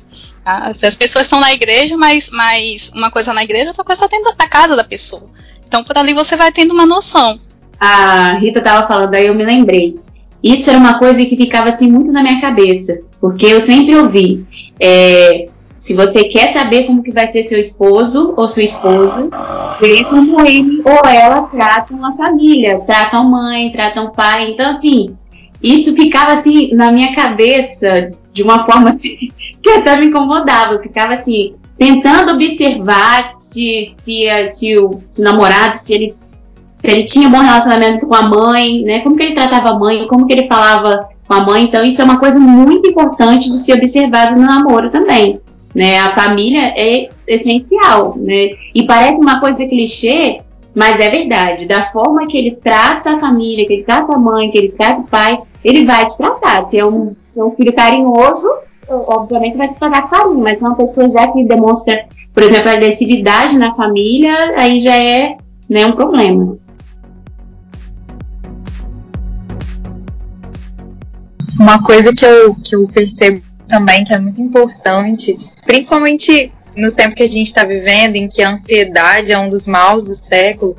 [0.44, 0.70] Tá?
[0.70, 4.36] As pessoas estão na igreja, mas, mas uma coisa na igreja, outra coisa está dentro
[4.36, 5.30] da casa da pessoa.
[5.74, 7.40] Então, por ali você vai tendo uma noção.
[7.80, 10.00] a Rita tava falando, aí eu me lembrei.
[10.44, 14.46] Isso era uma coisa que ficava assim muito na minha cabeça, porque eu sempre ouvi.
[14.80, 19.30] é, se você quer saber como que vai ser seu esposo ou sua esposa,
[19.82, 24.52] vê como ele ou ela tratam a família, tratam mãe, tratam pai.
[24.52, 25.18] Então, assim,
[25.62, 29.18] isso ficava assim na minha cabeça de uma forma assim,
[29.64, 30.76] que até me incomodava.
[30.76, 36.16] Eu ficava assim, tentando observar se, se, a- se, o, se namorado, se ele
[36.82, 39.00] se ele tinha bom relacionamento com a mãe, né?
[39.00, 41.64] Como que ele tratava a mãe, como que ele falava com a mãe.
[41.64, 45.40] Então, isso é uma coisa muito importante de ser observado no namoro também.
[45.74, 45.98] Né?
[46.00, 48.50] A família é essencial, né?
[48.76, 50.42] E parece uma coisa clichê,
[50.76, 51.66] mas é verdade.
[51.66, 55.00] Da forma que ele trata a família, que ele trata a mãe, que ele trata
[55.00, 56.66] o pai, ele vai te tratar.
[56.66, 58.50] Se é um, se é um filho carinhoso,
[58.90, 63.58] obviamente vai tratar com carinho, mas se uma pessoa já que demonstra, por exemplo, agressividade
[63.58, 65.38] na família, aí já é
[65.70, 66.58] né, um problema.
[71.60, 77.16] Uma coisa que eu, que eu percebo também que é muito importante, principalmente no tempo
[77.16, 80.76] que a gente está vivendo, em que a ansiedade é um dos maus do século,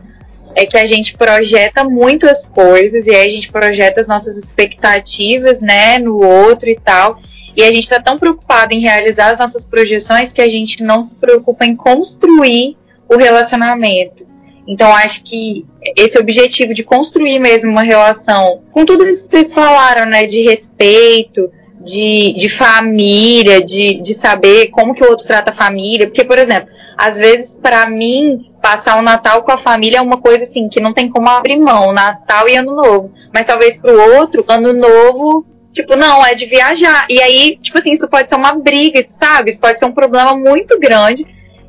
[0.54, 4.36] é que a gente projeta muito as coisas e aí a gente projeta as nossas
[4.36, 7.20] expectativas, né, no outro e tal.
[7.56, 11.02] E a gente está tão preocupado em realizar as nossas projeções que a gente não
[11.02, 12.76] se preocupa em construir
[13.08, 14.26] o relacionamento.
[14.66, 19.52] Então acho que esse objetivo de construir mesmo uma relação, com tudo isso que vocês
[19.52, 21.50] falaram, né, de respeito,
[21.84, 26.38] de, de família, de, de saber como que o outro trata a família, porque por
[26.38, 30.66] exemplo, às vezes para mim passar o Natal com a família é uma coisa assim
[30.68, 34.42] que não tem como abrir mão, Natal e Ano Novo, mas talvez para o outro
[34.48, 37.04] Ano Novo Tipo, não, é de viajar.
[37.10, 39.50] E aí, tipo assim, isso pode ser uma briga, sabe?
[39.50, 41.26] Isso pode ser um problema muito grande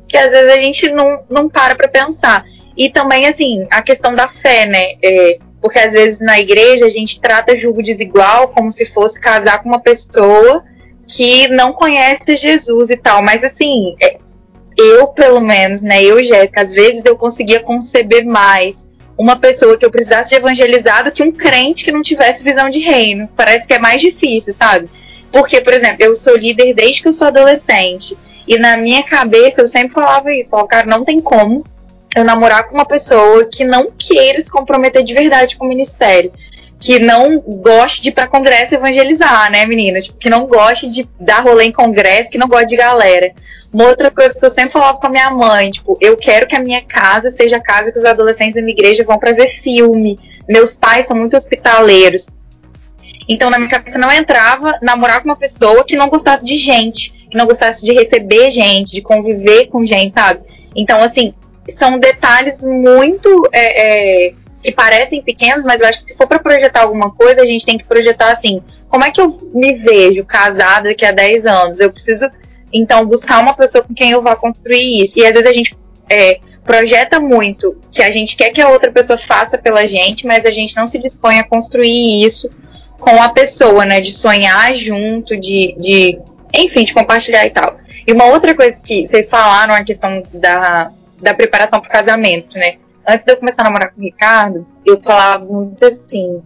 [0.08, 2.44] que às vezes a gente não, não para pra pensar.
[2.76, 4.92] E também, assim, a questão da fé, né?
[5.02, 9.60] É, porque às vezes na igreja a gente trata julgo desigual como se fosse casar
[9.60, 10.62] com uma pessoa
[11.08, 13.22] que não conhece Jesus e tal.
[13.22, 14.18] Mas, assim, é,
[14.78, 16.00] eu, pelo menos, né?
[16.00, 21.04] Eu, Jéssica, às vezes eu conseguia conceber mais uma pessoa que eu precisasse de evangelizar
[21.04, 23.28] do que um crente que não tivesse visão de reino.
[23.36, 24.88] Parece que é mais difícil, sabe?
[25.32, 28.16] Porque, por exemplo, eu sou líder desde que eu sou adolescente.
[28.46, 31.64] E na minha cabeça eu sempre falava isso, falava, cara, não tem como
[32.14, 36.32] eu namorar com uma pessoa que não queira se comprometer de verdade com o ministério.
[36.78, 40.04] Que não goste de ir pra congresso evangelizar, né, meninas?
[40.04, 43.32] Tipo, que não goste de dar rolê em congresso, que não goste de galera.
[43.72, 46.54] Uma outra coisa que eu sempre falava com a minha mãe, tipo, eu quero que
[46.54, 49.48] a minha casa seja a casa que os adolescentes da minha igreja vão para ver
[49.48, 50.18] filme.
[50.48, 52.26] Meus pais são muito hospitaleiros.
[53.28, 57.10] Então, na minha cabeça não entrava namorar com uma pessoa que não gostasse de gente,
[57.28, 60.40] que não gostasse de receber gente, de conviver com gente, sabe?
[60.74, 61.34] Então, assim,
[61.68, 64.34] são detalhes muito é, é,
[64.66, 67.64] que parecem pequenos, mas eu acho que se for para projetar alguma coisa, a gente
[67.64, 71.80] tem que projetar assim: como é que eu me vejo casada daqui a 10 anos?
[71.80, 72.28] Eu preciso,
[72.72, 75.18] então, buscar uma pessoa com quem eu vá construir isso.
[75.18, 75.76] E às vezes a gente
[76.10, 80.44] é, projeta muito que a gente quer que a outra pessoa faça pela gente, mas
[80.44, 82.50] a gente não se dispõe a construir isso
[82.98, 84.00] com a pessoa, né?
[84.00, 86.18] De sonhar junto, de, de
[86.52, 87.78] enfim, de compartilhar e tal.
[88.04, 92.58] E uma outra coisa que vocês falaram, a questão da, da preparação para o casamento,
[92.58, 92.78] né?
[93.06, 96.42] Antes de eu começar a namorar com o Ricardo, eu falava muito assim,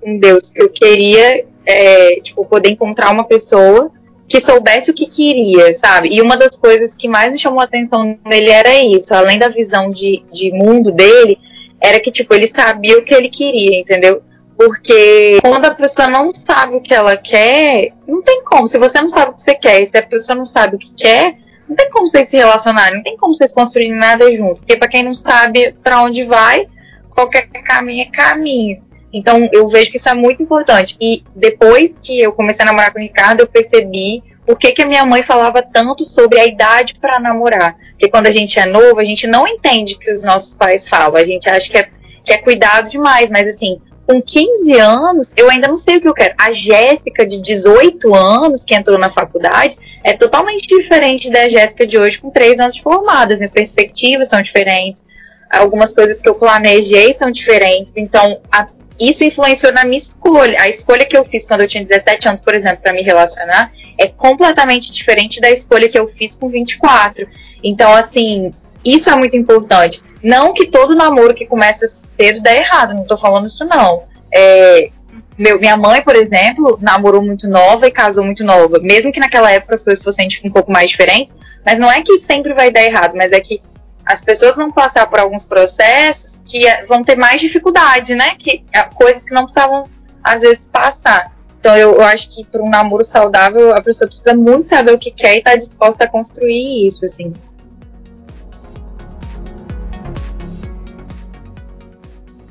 [0.00, 3.92] com Deus, que eu queria, é, tipo, poder encontrar uma pessoa
[4.26, 6.08] que soubesse o que queria, sabe?
[6.12, 9.48] E uma das coisas que mais me chamou a atenção nele era isso, além da
[9.48, 11.38] visão de, de mundo dele,
[11.80, 14.22] era que, tipo, ele sabia o que ele queria, entendeu?
[14.56, 18.68] Porque quando a pessoa não sabe o que ela quer, não tem como.
[18.68, 20.92] Se você não sabe o que você quer, se a pessoa não sabe o que
[20.92, 21.38] quer,
[21.70, 24.56] não tem como vocês se relacionarem, não tem como vocês construírem nada junto.
[24.56, 26.66] Porque para quem não sabe para onde vai,
[27.10, 28.82] qualquer caminho é caminho.
[29.12, 30.96] Então eu vejo que isso é muito importante.
[31.00, 34.82] E depois que eu comecei a namorar com o Ricardo, eu percebi por que, que
[34.82, 37.76] a minha mãe falava tanto sobre a idade para namorar.
[37.90, 40.88] Porque quando a gente é novo, a gente não entende o que os nossos pais
[40.88, 41.14] falam.
[41.14, 41.88] A gente acha que é,
[42.24, 43.30] que é cuidado demais.
[43.30, 43.80] Mas assim,
[44.10, 46.34] com 15 anos, eu ainda não sei o que eu quero.
[46.36, 51.96] A Jéssica, de 18 anos, que entrou na faculdade, é totalmente diferente da Jéssica de
[51.96, 53.32] hoje, com 3 anos de formada.
[53.32, 55.00] As minhas perspectivas são diferentes.
[55.48, 57.92] Algumas coisas que eu planejei são diferentes.
[57.94, 58.66] Então, a,
[58.98, 60.60] isso influenciou na minha escolha.
[60.60, 63.70] A escolha que eu fiz quando eu tinha 17 anos, por exemplo, para me relacionar,
[63.96, 67.28] é completamente diferente da escolha que eu fiz com 24.
[67.62, 68.52] Então, assim,
[68.84, 70.02] isso é muito importante.
[70.22, 74.04] Não que todo namoro que começa cedo dê errado, não tô falando isso não.
[74.32, 74.90] É,
[75.36, 78.78] meu, minha mãe, por exemplo, namorou muito nova e casou muito nova.
[78.80, 82.02] Mesmo que naquela época as coisas fossem tipo, um pouco mais diferentes, mas não é
[82.02, 83.62] que sempre vai dar errado, mas é que
[84.04, 88.34] as pessoas vão passar por alguns processos que é, vão ter mais dificuldade, né?
[88.38, 89.88] Que é, coisas que não precisavam
[90.22, 91.32] às vezes passar.
[91.58, 94.98] Então eu, eu acho que para um namoro saudável a pessoa precisa muito saber o
[94.98, 97.32] que quer e estar tá disposta a construir isso, assim.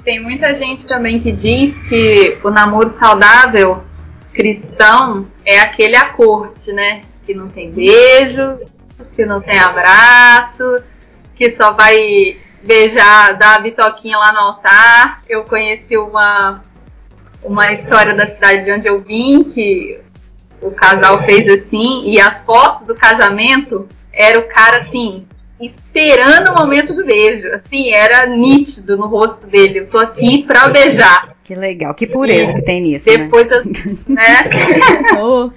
[0.03, 3.83] Tem muita gente também que diz que o namoro saudável
[4.33, 7.01] cristão é aquele acorte, né?
[7.25, 8.59] Que não tem beijo,
[9.15, 10.83] que não tem abraço,
[11.35, 15.21] que só vai beijar, dar a bitoquinha lá no altar.
[15.27, 16.61] Eu conheci uma,
[17.43, 19.99] uma história da cidade de onde eu vim, que
[20.61, 25.25] o casal fez assim, e as fotos do casamento era o cara assim,
[25.59, 27.47] esperando o momento do beijo.
[27.53, 29.79] Assim, era nítido no rosto dele.
[29.79, 31.35] Eu tô aqui pra beijar.
[31.43, 33.09] Que legal, que pureza que tem nisso.
[33.09, 33.17] Né?
[33.17, 33.57] Depois né?
[33.57, 33.65] eu.
[34.13, 34.49] Né?
[35.19, 35.49] oh.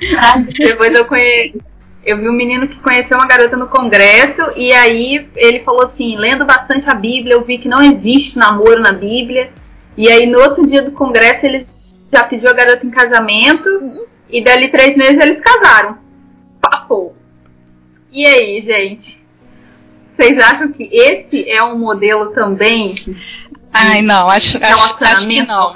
[0.59, 1.61] Depois eu conheci.
[2.05, 6.17] Eu vi um menino que conheceu uma garota no congresso e aí ele falou assim,
[6.17, 9.51] lendo bastante a Bíblia, eu vi que não existe namoro na Bíblia.
[9.97, 11.65] E aí no outro dia do congresso ele
[12.12, 13.69] já pediu a garota em casamento
[14.29, 15.99] e dali três meses eles casaram.
[16.61, 17.15] Papo.
[18.11, 19.22] E aí, gente?
[20.23, 22.95] Vocês acham que esse é um modelo também?
[23.73, 25.75] Ai, não, acho, acho, acho que não.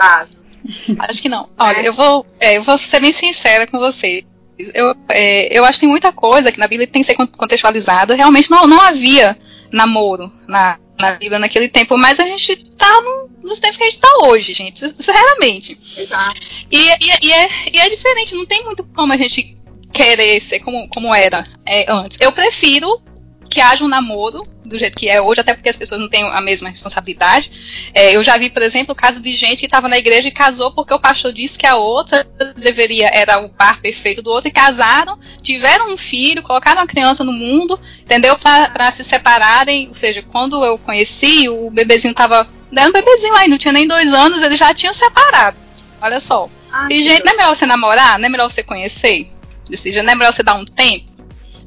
[1.00, 1.48] Acho que não.
[1.58, 1.88] Olha, é.
[1.88, 4.24] eu vou, é, eu vou ser bem sincera com vocês.
[4.72, 8.14] Eu, é, eu acho que tem muita coisa que na Bíblia tem que ser contextualizada.
[8.14, 9.36] Realmente não, não havia
[9.72, 13.90] namoro na, na Bíblia naquele tempo, mas a gente tá no, nos tempos que a
[13.90, 15.76] gente tá hoje, gente, sinceramente.
[15.98, 16.40] Exato.
[16.70, 19.56] E, e, e, é, e é diferente, não tem muito como a gente
[19.92, 22.16] querer ser como, como era é, antes.
[22.20, 23.02] Eu prefiro
[23.46, 26.24] que haja um namoro do jeito que é hoje, até porque as pessoas não têm
[26.24, 27.50] a mesma responsabilidade.
[27.94, 30.32] É, eu já vi, por exemplo, o caso de gente que estava na igreja e
[30.32, 34.48] casou porque o pastor disse que a outra deveria era o par perfeito do outro
[34.48, 38.36] e casaram, tiveram um filho, colocaram uma criança no mundo, entendeu?
[38.38, 39.88] Para se separarem.
[39.88, 43.86] Ou seja, quando eu conheci, o bebezinho estava era um bebezinho aí, não tinha nem
[43.86, 45.56] dois anos, eles já tinham separado.
[46.00, 46.48] Olha só.
[46.72, 48.18] Ai, e, gente, não é melhor você namorar?
[48.18, 49.30] Não é melhor você conhecer?
[49.70, 51.10] Jeito, não é melhor você dar um tempo?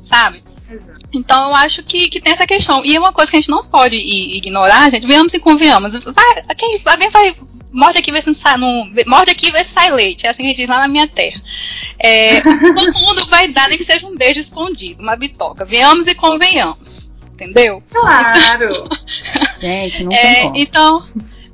[0.04, 0.44] Sabe?
[1.14, 2.86] Então eu acho que, que tem essa questão.
[2.86, 5.08] E é uma coisa que a gente não pode ignorar, gente.
[5.08, 5.96] Venhamos e convenhamos.
[6.04, 7.36] Vai, quem, alguém vai.
[7.72, 8.58] Morde aqui, vê se sai.
[8.58, 10.26] Não, morde aqui vê se sai leite.
[10.26, 11.42] É assim que a gente diz lá na minha terra.
[11.98, 15.66] É, todo mundo vai dar, nem que seja um beijo escondido, uma bitoca.
[15.66, 17.10] Venhamos e convenhamos.
[17.34, 17.82] Entendeu?
[17.90, 18.90] Claro!
[19.62, 21.08] gente, não é, tem Então.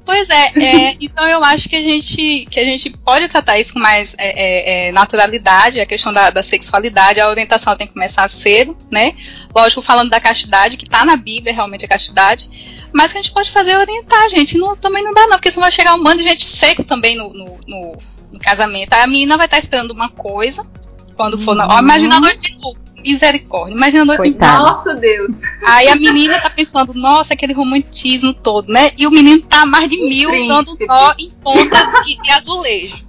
[0.06, 3.74] Pois é, é, então eu acho que a gente, que a gente pode tratar isso
[3.74, 7.94] com mais é, é, é naturalidade, a questão da, da, sexualidade, a orientação tem que
[7.94, 9.15] começar cedo, né?
[9.56, 12.50] Lógico, falando da castidade, que está na Bíblia realmente a castidade,
[12.91, 14.58] mas que a gente pode fazer é orientar, gente.
[14.58, 17.15] Não, também não dá, não, porque senão vai chegar um bando de gente seco também
[17.15, 17.98] no, no, no,
[18.34, 18.94] no casamento.
[18.94, 20.65] A menina vai estar esperando uma coisa,
[21.15, 21.56] quando for.
[21.56, 21.68] Uhum.
[21.70, 23.74] Ó, imagina a noite de misericórdia.
[23.74, 24.60] Imagina, Coitada.
[24.60, 25.32] nossa Deus.
[25.65, 28.91] Aí a menina tá pensando, nossa, aquele romantismo todo, né?
[28.98, 33.06] E o menino tá mais de mil dando nó em ponta de, de azulejo.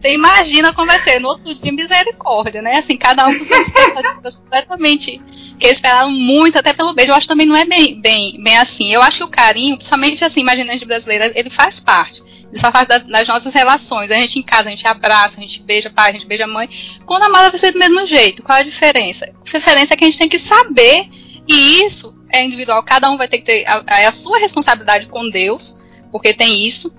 [0.00, 2.78] Você imagina como vai ser no outro dia misericórdia, né?
[2.78, 5.22] Assim, cada um com suas expectativas completamente
[5.62, 7.12] que esperaram muito até pelo beijo.
[7.12, 8.92] Eu acho que também não é bem, bem, bem assim.
[8.92, 12.20] Eu acho que o carinho, principalmente assim, imaginante brasileira, ele faz parte.
[12.50, 14.10] Ele faz parte das, das, nossas relações.
[14.10, 16.68] A gente em casa, a gente abraça, a gente beija pai, a gente beija mãe.
[17.06, 18.42] Quando a mala vai ser do mesmo jeito.
[18.42, 19.24] Qual a diferença?
[19.24, 21.08] A diferença é que a gente tem que saber,
[21.46, 25.30] e isso é individual, cada um vai ter que ter a, a, sua responsabilidade com
[25.30, 25.76] Deus,
[26.10, 26.92] porque tem isso,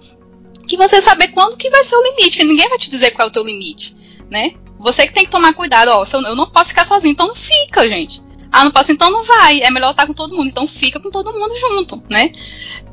[0.67, 3.27] que você saber quando que vai ser o limite, que ninguém vai te dizer qual
[3.27, 3.93] é o teu limite,
[4.29, 4.53] né?
[4.79, 7.35] Você que tem que tomar cuidado, ó, eu, eu não posso ficar sozinho, então não
[7.35, 8.22] fica, gente.
[8.53, 9.61] Ah, não posso, então não vai.
[9.61, 10.47] É melhor estar com todo mundo.
[10.47, 12.31] Então fica com todo mundo junto, né?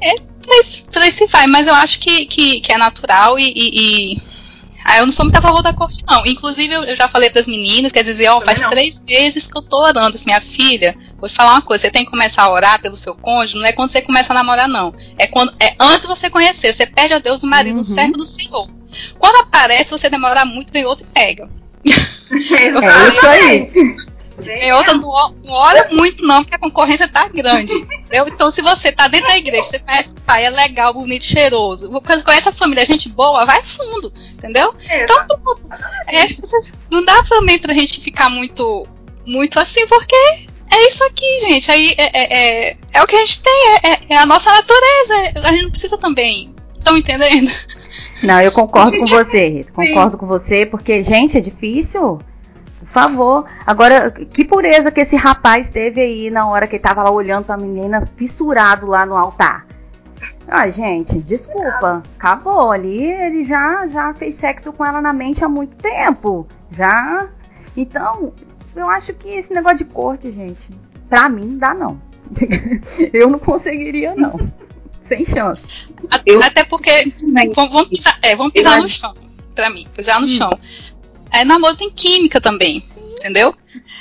[0.00, 0.14] é,
[0.90, 4.22] por isso vai, mas eu acho que, que, que é natural e, e, e...
[4.82, 6.24] Ah, eu não sou muito a favor da corte, não.
[6.24, 9.56] Inclusive, eu, eu já falei para as meninas, quer dizer, ó, faz três meses que
[9.56, 10.16] eu tô orando.
[10.16, 12.96] Assim, minha filha, vou te falar uma coisa, você tem que começar a orar pelo
[12.96, 14.94] seu cônjuge, não é quando você começa a namorar, não.
[15.18, 17.82] É quando é antes de você conhecer, você pede a Deus o marido, uhum.
[17.82, 18.68] o servo do Senhor.
[19.18, 21.48] Quando aparece, você demorar muito, vem outro e pega.
[22.32, 23.68] É isso aí.
[24.44, 27.72] Tem outra, não, não olha muito não, porque a concorrência tá grande.
[27.72, 28.26] Entendeu?
[28.28, 31.90] Então, se você tá dentro da igreja, você conhece o pai, é legal, bonito, cheiroso,
[32.24, 34.74] conhece a família, gente boa, vai fundo, entendeu?
[34.88, 35.26] É, então,
[36.08, 36.26] é,
[36.90, 38.86] não dá também pra gente ficar muito,
[39.26, 40.16] muito assim, porque
[40.70, 41.70] é isso aqui, gente.
[41.70, 44.50] Aí é, é, é, é o que a gente tem, é, é, é a nossa
[44.50, 45.14] natureza.
[45.44, 46.54] A gente não precisa também.
[46.78, 47.50] Estão entendendo?
[48.22, 52.18] Não, eu concordo com você, concordo com você, porque, gente, é difícil
[52.90, 53.46] favor.
[53.66, 57.44] Agora, que pureza que esse rapaz teve aí na hora que ele tava lá olhando
[57.44, 59.66] pra menina, fissurado lá no altar.
[60.46, 62.02] Ah, gente, desculpa.
[62.18, 63.04] Acabou ali.
[63.04, 66.46] Ele já, já fez sexo com ela na mente há muito tempo.
[66.76, 67.28] Já.
[67.76, 68.32] Então,
[68.74, 70.60] eu acho que esse negócio de corte, gente,
[71.08, 72.00] pra mim não dá não.
[73.12, 74.38] eu não conseguiria, não.
[75.04, 75.88] Sem chance.
[76.10, 77.12] Até, até porque.
[77.54, 79.14] Vamos pisar, é, vamos pisar no chão.
[79.54, 80.30] Pra mim, pisar no hum.
[80.30, 80.58] chão.
[81.32, 82.84] É, namoro tem química também,
[83.16, 83.54] entendeu?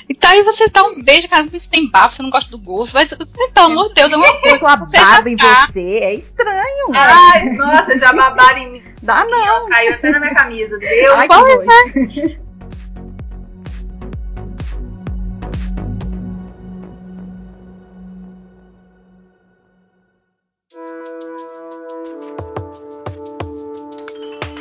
[0.10, 2.94] Então aí você dá um beijo, cara, você tem bafo, você não gosta do gosto,
[2.96, 4.58] mas pelo amor de Deus, é uma coisa.
[4.58, 5.68] Sua barba em tá.
[5.68, 6.88] você é estranho.
[6.96, 8.84] Ai, nossa, já babaram em mim.
[9.04, 9.70] Dá não.
[9.70, 10.78] Caiu até na minha camisa.
[10.80, 11.28] Deus, Ai,
[12.08, 12.50] que é.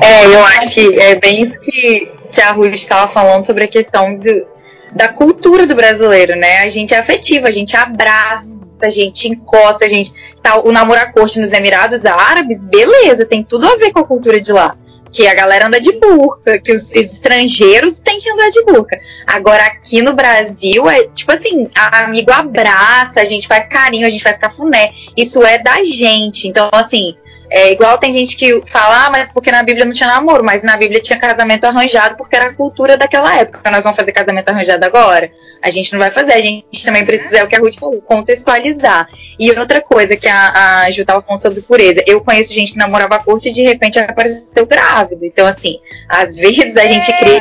[0.01, 3.69] É, eu acho que é bem isso que que a Rui estava falando sobre a
[3.69, 4.47] questão do,
[4.93, 6.61] da cultura do brasileiro, né?
[6.61, 10.13] A gente é afetivo, a gente abraça, a gente encosta, a gente.
[10.41, 14.05] Tá, o namoro à corte nos Emirados Árabes, beleza, tem tudo a ver com a
[14.05, 14.77] cultura de lá.
[15.11, 19.01] Que a galera anda de burca, que os, os estrangeiros têm que andar de burca.
[19.27, 24.23] Agora, aqui no Brasil, é tipo assim: amigo abraça, a gente faz carinho, a gente
[24.23, 24.93] faz cafuné.
[25.17, 26.47] Isso é da gente.
[26.47, 27.17] Então, assim,
[27.51, 30.63] é igual tem gente que fala, ah, mas porque na Bíblia não tinha namoro, mas
[30.63, 33.71] na Bíblia tinha casamento arranjado porque era a cultura daquela época.
[33.71, 35.31] Nós vamos fazer casamento arranjado agora?
[35.63, 38.01] A gente não vai fazer, a gente também precisa, é o que a Ruth falou,
[38.03, 39.09] contextualizar.
[39.39, 42.79] E outra coisa que a, a Ju tava falando sobre pureza, eu conheço gente que
[42.79, 45.25] namorava a corte e de repente apareceu grávida.
[45.25, 47.41] Então, assim, às vezes a gente cria.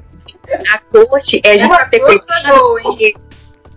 [0.70, 3.14] A corte é gente ter cuidado, porque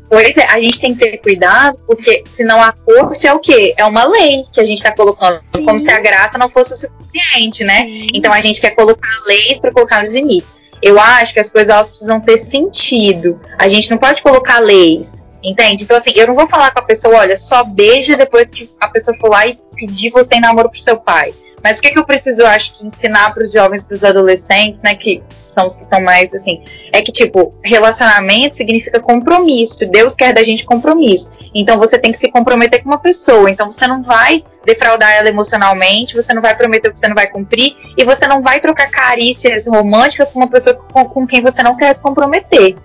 [0.10, 3.74] Pois é, a gente tem que ter cuidado, porque senão a corte é o quê?
[3.78, 5.66] É uma lei que a gente está colocando, Sim.
[5.66, 7.84] como se a graça não fosse o suficiente, né?
[7.84, 8.08] Sim.
[8.14, 10.52] Então a gente quer colocar leis para colocar nos limites.
[10.82, 13.40] Eu acho que as coisas elas precisam ter sentido.
[13.60, 15.84] A gente não pode colocar leis, entende?
[15.84, 18.88] Então, assim, eu não vou falar com a pessoa, olha, só beija depois que a
[18.88, 21.34] pessoa for lá e pedir você em namoro pro seu pai.
[21.64, 24.04] Mas o que, que eu preciso, eu acho, que ensinar para os jovens, para os
[24.04, 29.86] adolescentes, né, que são os que estão mais assim, é que, tipo, relacionamento significa compromisso.
[29.88, 31.50] Deus quer da gente compromisso.
[31.54, 33.50] Então você tem que se comprometer com uma pessoa.
[33.50, 37.16] Então você não vai defraudar ela emocionalmente, você não vai prometer o que você não
[37.16, 41.42] vai cumprir, e você não vai trocar carícias românticas com uma pessoa com, com quem
[41.42, 42.76] você não quer se comprometer.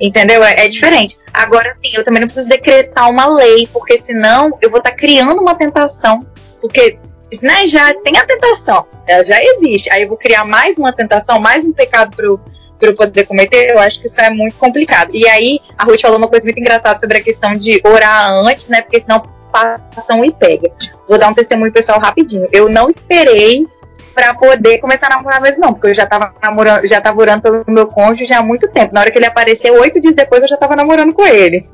[0.00, 0.42] Entendeu?
[0.42, 1.18] É, é, diferente.
[1.32, 4.96] Agora, sim, eu também não preciso decretar uma lei, porque senão eu vou estar tá
[4.96, 6.26] criando uma tentação.
[6.60, 6.98] Porque
[7.40, 9.90] né, já tem a tentação, ela já existe.
[9.90, 13.78] Aí eu vou criar mais uma tentação, mais um pecado para eu poder cometer, eu
[13.78, 15.10] acho que isso é muito complicado.
[15.14, 18.68] E aí, a Ruth falou uma coisa muito engraçada sobre a questão de orar antes,
[18.68, 18.82] né?
[18.82, 20.70] Porque senão passa um e pega.
[21.06, 22.48] Vou dar um testemunho pessoal rapidinho.
[22.50, 23.66] Eu não esperei
[24.14, 27.42] para poder começar a namorar mesmo, não, porque eu já tava namorando, já tava orando
[27.42, 28.94] pelo meu cônjuge há muito tempo.
[28.94, 31.64] Na hora que ele apareceu, oito dias depois, eu já tava namorando com ele.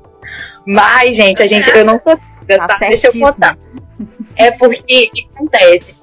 [0.67, 2.01] Mas, gente, a gente, eu não
[2.57, 2.67] tô.
[2.67, 3.59] Tá, deixa eu contar.
[4.37, 5.97] É porque acontece?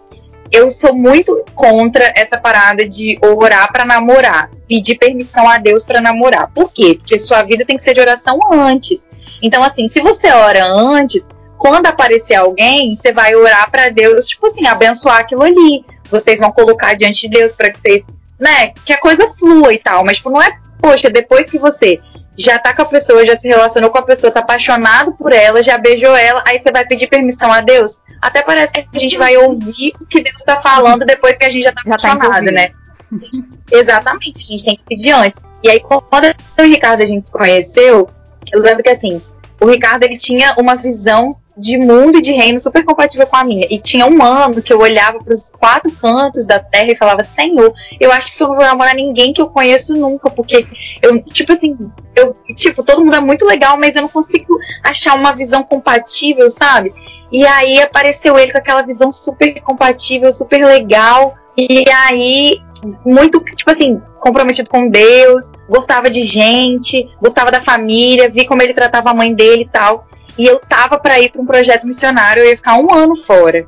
[0.51, 5.99] Eu sou muito contra essa parada de orar para namorar, pedir permissão a Deus para
[5.99, 6.51] namorar.
[6.53, 6.95] Por quê?
[6.97, 9.07] Porque sua vida tem que ser de oração antes.
[9.41, 11.27] Então, assim, se você ora antes,
[11.57, 15.83] quando aparecer alguém, você vai orar para Deus, tipo assim, abençoar aquilo ali.
[16.09, 18.05] Vocês vão colocar diante de Deus para que vocês,
[18.39, 20.05] né, que a coisa flua e tal.
[20.05, 21.99] Mas, tipo, não é, poxa, depois que você
[22.37, 25.61] já tá com a pessoa, já se relacionou com a pessoa, tá apaixonado por ela,
[25.61, 28.01] já beijou ela, aí você vai pedir permissão a Deus.
[28.21, 31.49] Até parece que a gente vai ouvir o que Deus tá falando depois que a
[31.49, 32.71] gente já tá já apaixonado, tá né?
[33.71, 35.39] Exatamente, a gente tem que pedir antes.
[35.63, 38.07] E aí, quando o Ricardo a gente se conheceu,
[38.51, 39.21] eu lembro que assim,
[39.61, 43.43] o Ricardo ele tinha uma visão de mundo e de reino super compatível com a
[43.43, 43.65] minha.
[43.69, 47.23] E tinha um ano que eu olhava para os quatro cantos da terra e falava:
[47.23, 50.65] Senhor, eu acho que eu não vou namorar ninguém que eu conheço nunca, porque
[51.01, 51.77] eu, tipo assim,
[52.15, 56.49] eu, tipo, todo mundo é muito legal, mas eu não consigo achar uma visão compatível,
[56.51, 56.93] sabe?
[57.31, 61.35] E aí apareceu ele com aquela visão super compatível, super legal.
[61.57, 62.59] E aí,
[63.05, 68.73] muito, tipo assim, comprometido com Deus, gostava de gente, gostava da família, vi como ele
[68.73, 70.07] tratava a mãe dele e tal.
[70.37, 73.65] E eu tava para ir para um projeto missionário, eu ia ficar um ano fora.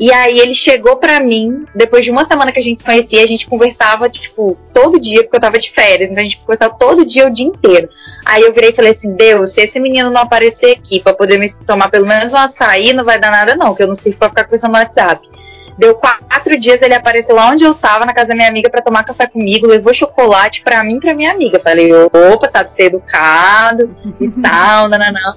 [0.00, 3.22] E aí ele chegou para mim, depois de uma semana que a gente se conhecia,
[3.22, 6.74] a gente conversava, tipo, todo dia, porque eu tava de férias, então a gente conversava
[6.78, 7.88] todo dia, o dia inteiro.
[8.24, 11.38] Aí eu virei e falei assim, Deus, se esse menino não aparecer aqui para poder
[11.38, 14.18] me tomar pelo menos um açaí, não vai dar nada não, que eu não sirvo
[14.18, 15.28] pra ficar conversando no WhatsApp.
[15.76, 18.82] Deu quatro dias, ele apareceu lá onde eu tava, na casa da minha amiga, para
[18.82, 21.58] tomar café comigo, levou chocolate para mim e pra minha amiga.
[21.58, 25.36] Falei, opa, sabe ser educado e tal, nananã.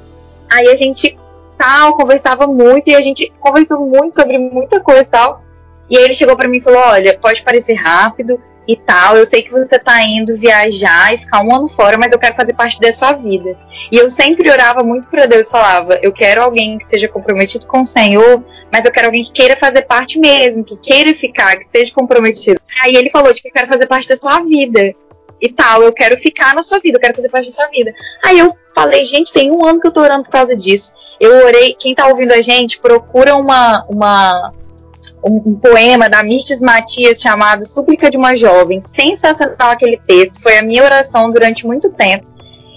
[0.51, 1.17] Aí a gente
[1.57, 5.43] tal, conversava muito e a gente conversou muito sobre muita coisa e tal.
[5.89, 9.25] E aí ele chegou para mim e falou: Olha, pode parecer rápido e tal, eu
[9.25, 12.53] sei que você tá indo viajar e ficar um ano fora, mas eu quero fazer
[12.53, 13.57] parte da sua vida.
[13.91, 17.81] E eu sempre orava muito para Deus, falava: Eu quero alguém que seja comprometido com
[17.81, 21.65] o Senhor, mas eu quero alguém que queira fazer parte mesmo, que queira ficar, que
[21.65, 22.59] esteja comprometido.
[22.81, 24.95] Aí ele falou: Tipo, eu quero fazer parte da sua vida
[25.41, 27.91] e tal, eu quero ficar na sua vida, eu quero fazer parte da sua vida.
[28.23, 30.93] Aí eu falei, gente, tem um ano que eu tô orando por causa disso.
[31.19, 34.53] Eu orei, quem tá ouvindo a gente, procura uma, uma
[35.23, 38.79] um, um, poema da Mirtes Matias chamado Súplica de uma Jovem.
[38.79, 42.31] Sensacional aquele texto, foi a minha oração durante muito tempo.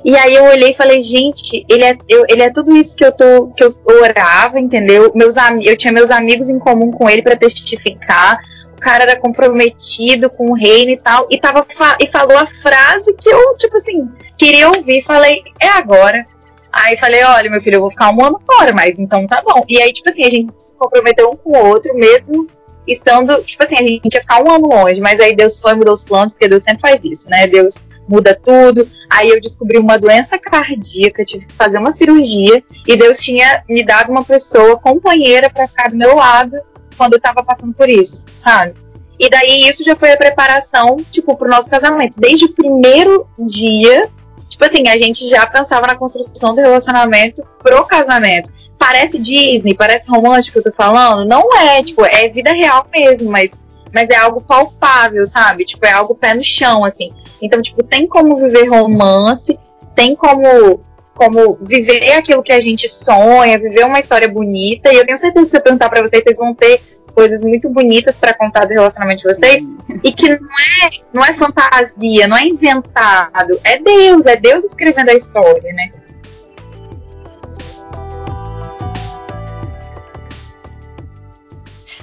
[0.04, 3.04] E aí eu olhei e falei, gente, ele é, eu, ele é tudo isso que
[3.04, 5.10] eu tô que eu orava, entendeu?
[5.14, 8.38] Meus eu tinha meus amigos em comum com ele para testificar
[8.84, 11.66] cara era comprometido com o reino e tal, e, tava
[11.98, 14.06] e falou a frase que eu, tipo assim,
[14.36, 15.02] queria ouvir.
[15.02, 16.26] Falei, é agora.
[16.70, 19.64] Aí falei, olha, meu filho, eu vou ficar um ano fora, mas então tá bom.
[19.68, 22.46] E aí, tipo assim, a gente se comprometeu um com o outro, mesmo
[22.86, 25.94] estando, tipo assim, a gente ia ficar um ano longe, mas aí Deus foi mudou
[25.94, 27.46] os planos, porque Deus sempre faz isso, né?
[27.46, 28.86] Deus muda tudo.
[29.08, 33.82] Aí eu descobri uma doença cardíaca, tive que fazer uma cirurgia, e Deus tinha me
[33.82, 36.58] dado uma pessoa companheira para ficar do meu lado
[36.94, 38.74] quando eu tava passando por isso, sabe?
[39.18, 42.18] E daí isso já foi a preparação, tipo, pro nosso casamento.
[42.18, 44.10] Desde o primeiro dia,
[44.48, 48.52] tipo assim, a gente já pensava na construção do relacionamento pro casamento.
[48.78, 51.28] Parece Disney, parece romântico, eu tô falando?
[51.28, 53.52] Não é, tipo, é vida real mesmo, mas,
[53.92, 55.64] mas é algo palpável, sabe?
[55.64, 57.12] Tipo, é algo pé no chão, assim.
[57.40, 59.58] Então, tipo, tem como viver romance,
[59.94, 60.80] tem como
[61.14, 64.92] como viver aquilo que a gente sonha, viver uma história bonita.
[64.92, 66.80] E eu tenho certeza que se eu perguntar para vocês, vocês vão ter
[67.14, 69.62] coisas muito bonitas para contar do relacionamento de vocês
[70.02, 75.10] e que não é, não é fantasia, não é inventado, é Deus, é Deus escrevendo
[75.10, 75.92] a história, né?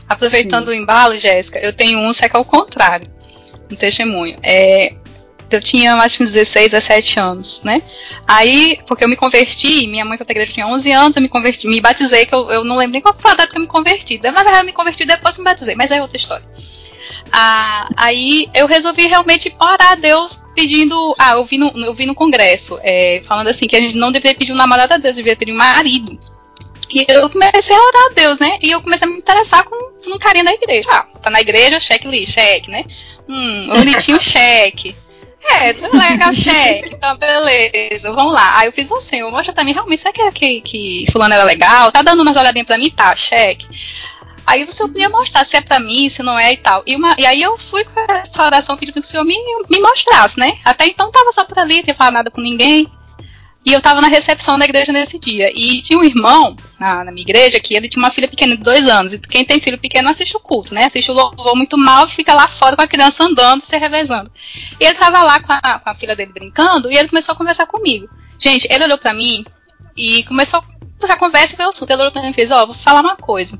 [0.07, 0.71] Aproveitando Sim.
[0.71, 3.07] o embalo, Jéssica, eu tenho um, só que é o contrário,
[3.69, 4.37] um testemunho.
[4.43, 4.93] É,
[5.55, 7.81] eu tinha acho que 16, 17 anos, né?
[8.27, 11.29] Aí, porque eu me converti, minha mãe foi pra igreja tinha 11 anos, eu me
[11.29, 13.61] converti, me batizei, que eu, eu não lembro nem qual foi a data que eu
[13.61, 14.19] me converti.
[14.21, 16.45] Na verdade, eu me converti depois me batizei, mas é outra história.
[17.31, 21.15] Ah, aí eu resolvi realmente orar a Deus pedindo.
[21.17, 24.11] Ah, eu vi no, eu vi no congresso, é, falando assim, que a gente não
[24.11, 26.19] deveria pedir um namorado a Deus, deveria pedir um marido.
[26.93, 28.59] E eu comecei a orar a Deus, né?
[28.61, 29.75] E eu comecei a me interessar com
[30.07, 30.89] um carinha da igreja.
[30.91, 32.83] Ah, tá na igreja, checklist, cheque, né?
[33.29, 34.93] Hum, bonitinho cheque.
[35.43, 38.59] É, legal, cheque, então beleza, vamos lá.
[38.59, 41.43] Aí eu fiz assim, eu mostra pra mim, realmente, será que, que, que fulano era
[41.43, 41.91] legal?
[41.91, 42.89] Tá dando umas olhadinhas pra mim?
[42.91, 43.67] Tá, cheque.
[44.45, 46.83] Aí você podia mostrar se é pra mim, se não é e tal.
[46.85, 49.35] E, uma, e aí eu fui com essa oração pedindo que o senhor me,
[49.69, 50.57] me mostrasse, né?
[50.65, 52.87] Até então tava só por ali, não tinha falado nada com ninguém.
[53.63, 55.51] E eu estava na recepção da igreja nesse dia.
[55.55, 58.63] E tinha um irmão na, na, minha igreja que ele tinha uma filha pequena de
[58.63, 59.13] dois anos.
[59.13, 60.85] E quem tem filho pequeno assiste o culto, né?
[60.85, 64.31] Assiste o louvor muito mal e fica lá fora com a criança andando, se revezando.
[64.79, 67.35] E ele estava lá com a, com a, filha dele brincando e ele começou a
[67.35, 68.09] conversar comigo.
[68.39, 69.45] Gente, ele olhou para mim
[69.95, 70.63] e começou
[71.03, 71.91] a conversa e veio o assunto.
[71.91, 73.59] Ele olhou para mim e fez: Ó, oh, vou falar uma coisa.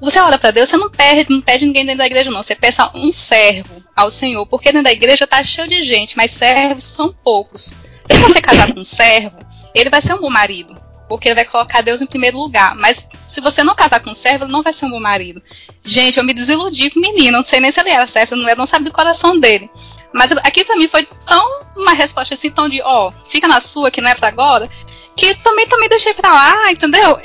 [0.00, 2.42] Você olha para Deus, você não perde, não pede ninguém dentro da igreja, não.
[2.42, 6.30] Você peça um servo ao Senhor, porque dentro da igreja tá cheio de gente, mas
[6.30, 7.74] servos são poucos.
[8.10, 9.38] Se você casar com um servo,
[9.74, 10.76] ele vai ser um bom marido.
[11.08, 12.74] Porque ele vai colocar Deus em primeiro lugar.
[12.76, 15.42] Mas se você não casar com um servo, ele não vai ser um bom marido.
[15.82, 17.38] Gente, eu me desiludi com o menino.
[17.38, 19.70] Não sei nem se ele era servo, não, não sabe do coração dele.
[20.12, 23.90] Mas aqui também foi tão uma resposta assim, tão de, ó, oh, fica na sua,
[23.90, 24.68] que não é pra agora,
[25.16, 27.18] que também também deixei pra lá, entendeu?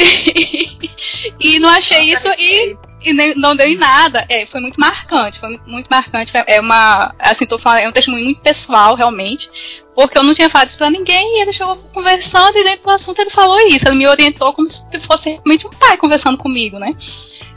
[1.40, 4.26] e não achei isso e, e nem, não deu em nada.
[4.30, 6.32] É, foi muito marcante, foi muito marcante.
[6.48, 9.50] É uma, assim, tô falando, é um testemunho muito pessoal, realmente,
[9.96, 12.92] porque eu não tinha falado isso pra ninguém e ele chegou conversando e dentro do
[12.92, 13.88] assunto ele falou isso.
[13.88, 16.96] Ele me orientou como se fosse realmente um pai conversando comigo, né?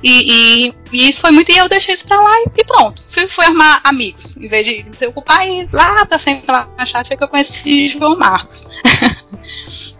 [0.02, 1.50] E, e, e isso foi muito.
[1.50, 3.02] E eu deixei isso pra lá e, pronto.
[3.08, 4.36] Fui, fui armar amigos.
[4.36, 7.28] Em vez de me preocupar e lá pra frente lá na chat foi que eu
[7.28, 8.66] conheci João Marcos.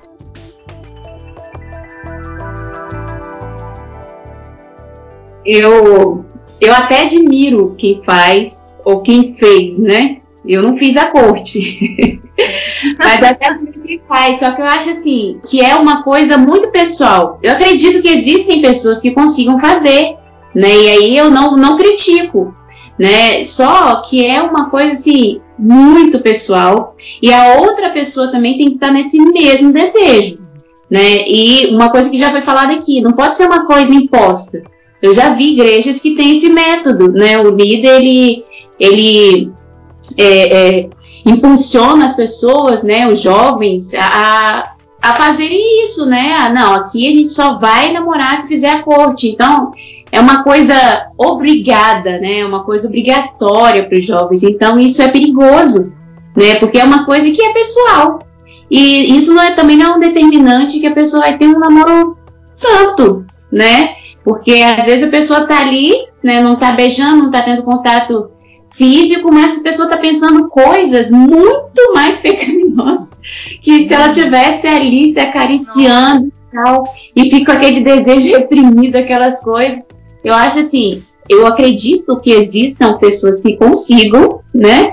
[5.45, 6.25] eu,
[6.61, 10.21] eu até admiro quem faz ou quem fez, né?
[10.45, 12.21] Eu não fiz a corte.
[12.99, 14.39] Mas até quem faz.
[14.39, 17.39] Só que eu acho assim, que é uma coisa muito pessoal.
[17.43, 20.17] Eu acredito que existem pessoas que consigam fazer,
[20.55, 20.69] né?
[20.69, 22.55] E aí eu não, não critico,
[22.99, 23.45] né?
[23.45, 26.97] Só que é uma coisa assim, muito pessoal.
[27.23, 30.39] E a outra pessoa também tem que estar nesse mesmo desejo,
[30.91, 31.27] né?
[31.27, 34.63] E uma coisa que já foi falada aqui, não pode ser uma coisa imposta.
[35.03, 37.39] Eu já vi igrejas que têm esse método, né?
[37.39, 38.45] O líder, ele,
[38.81, 39.53] ele
[40.17, 40.91] é, é,
[41.25, 46.35] impulsiona as pessoas, né, os jovens, a, a fazerem isso, né?
[46.39, 49.29] Ah, não, aqui a gente só vai namorar se fizer a corte.
[49.29, 49.73] Então,
[50.11, 50.75] é uma coisa
[51.17, 52.41] obrigada, né?
[52.41, 54.43] É uma coisa obrigatória para os jovens.
[54.43, 55.93] Então, isso é perigoso,
[56.37, 56.57] né?
[56.57, 58.19] Porque é uma coisa que é pessoal.
[58.71, 61.59] E isso não é também não é um determinante que a pessoa vai ter um
[61.59, 62.19] namoro
[62.55, 63.95] santo, né?
[64.25, 68.31] Porque às vezes a pessoa tá ali, né, não tá beijando, não tá tendo contato
[68.73, 73.17] físico, mas a pessoa está pensando coisas muito mais pecaminosas
[73.61, 79.41] que se ela tivesse ali se acariciando e tal, e fica aquele desejo reprimido, aquelas
[79.41, 79.85] coisas.
[80.23, 84.93] Eu acho assim, eu acredito que existam pessoas que consigam, né?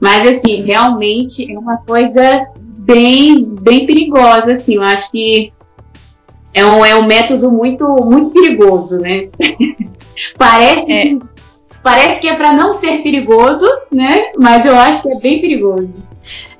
[0.00, 2.46] Mas assim, realmente é uma coisa
[2.78, 4.76] bem, bem perigosa, assim.
[4.76, 5.52] Eu acho que
[6.52, 9.28] é um, é um método muito, muito perigoso, né?
[10.38, 11.02] Parece é.
[11.02, 11.18] que
[11.84, 14.30] Parece que é para não ser perigoso, né?
[14.38, 15.92] Mas eu acho que é bem perigoso.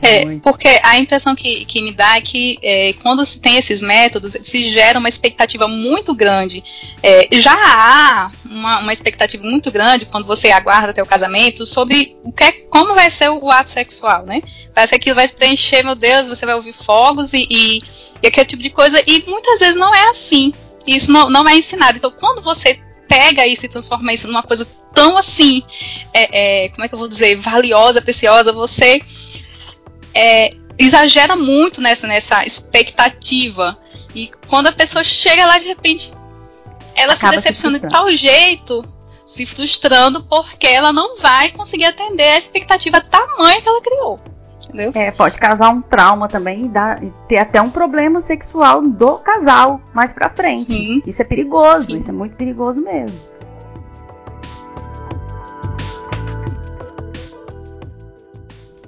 [0.02, 3.80] É, porque a impressão que, que me dá é que é, quando se tem esses
[3.80, 6.62] métodos, se gera uma expectativa muito grande.
[7.02, 12.14] É, já há uma, uma, expectativa muito grande quando você aguarda até o casamento sobre
[12.22, 14.42] o que é, como vai ser o, o ato sexual, né?
[14.74, 17.82] Parece que aquilo vai preencher, meu Deus, você vai ouvir fogos e, e,
[18.22, 20.52] e aquele tipo de coisa, e muitas vezes não é assim.
[20.86, 21.96] Isso não, não é ensinado.
[21.96, 25.62] Então, quando você pega isso e transforma isso numa coisa tão assim,
[26.12, 29.02] é, é, como é que eu vou dizer, valiosa, preciosa, você
[30.14, 33.76] é, exagera muito nessa, nessa expectativa.
[34.14, 36.12] E quando a pessoa chega lá de repente,
[36.94, 38.84] ela Acaba se decepciona se de tal jeito,
[39.26, 44.20] se frustrando, porque ela não vai conseguir atender a expectativa tamanha que ela criou.
[44.68, 44.92] Entendeu?
[44.94, 49.18] É, pode causar um trauma também e, dar, e ter até um problema sexual do
[49.18, 50.64] casal mais pra frente.
[50.64, 51.02] Sim.
[51.06, 51.98] Isso é perigoso, Sim.
[51.98, 53.16] isso é muito perigoso mesmo.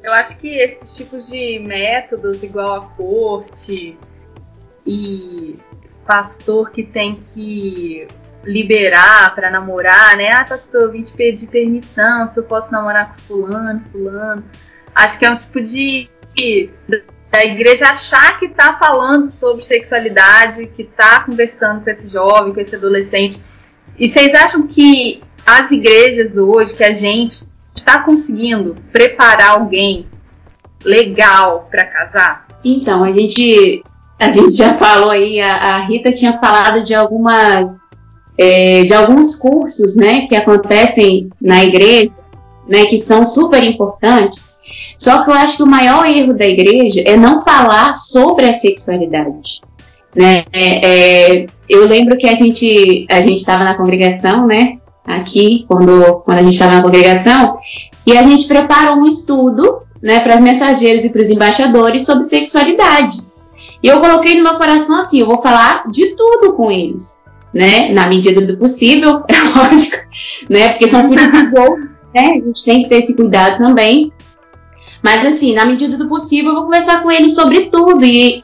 [0.07, 3.99] Eu acho que esses tipos de métodos, igual a corte
[4.87, 5.57] e
[6.07, 8.07] pastor que tem que
[8.45, 10.31] liberar para namorar, né?
[10.33, 14.45] Ah, pastor, eu vim te pedir permissão se eu posso namorar com fulano, fulano.
[14.95, 16.09] Acho que é um tipo de
[17.31, 22.61] da igreja achar que está falando sobre sexualidade, que está conversando com esse jovem, com
[22.61, 23.43] esse adolescente.
[23.99, 27.45] E vocês acham que as igrejas hoje, que a gente
[27.79, 30.07] está conseguindo preparar alguém
[30.85, 32.47] legal para casar?
[32.65, 33.83] Então, a gente,
[34.19, 37.77] a gente já falou aí, a, a Rita tinha falado de algumas
[38.39, 42.13] é, de alguns cursos né, que acontecem na igreja,
[42.69, 44.55] né, que são super importantes.
[44.99, 48.53] Só que eu acho que o maior erro da igreja é não falar sobre a
[48.53, 49.61] sexualidade.
[50.15, 50.45] Né?
[50.53, 54.79] É, é, eu lembro que a gente a gente estava na congregação, né?
[55.07, 57.59] Aqui, quando, quando a gente estava na congregação,
[58.07, 62.25] e a gente preparou um estudo né, para as mensageiras e para os embaixadores sobre
[62.25, 63.19] sexualidade.
[63.83, 67.19] E eu coloquei no meu coração assim: eu vou falar de tudo com eles,
[67.53, 69.97] né, na medida do possível, é lógico,
[70.49, 71.79] né, porque são filhos de Deus,
[72.15, 74.13] né, a gente tem que ter esse cuidado também.
[75.03, 78.05] Mas assim, na medida do possível, eu vou conversar com eles sobre tudo.
[78.05, 78.43] E,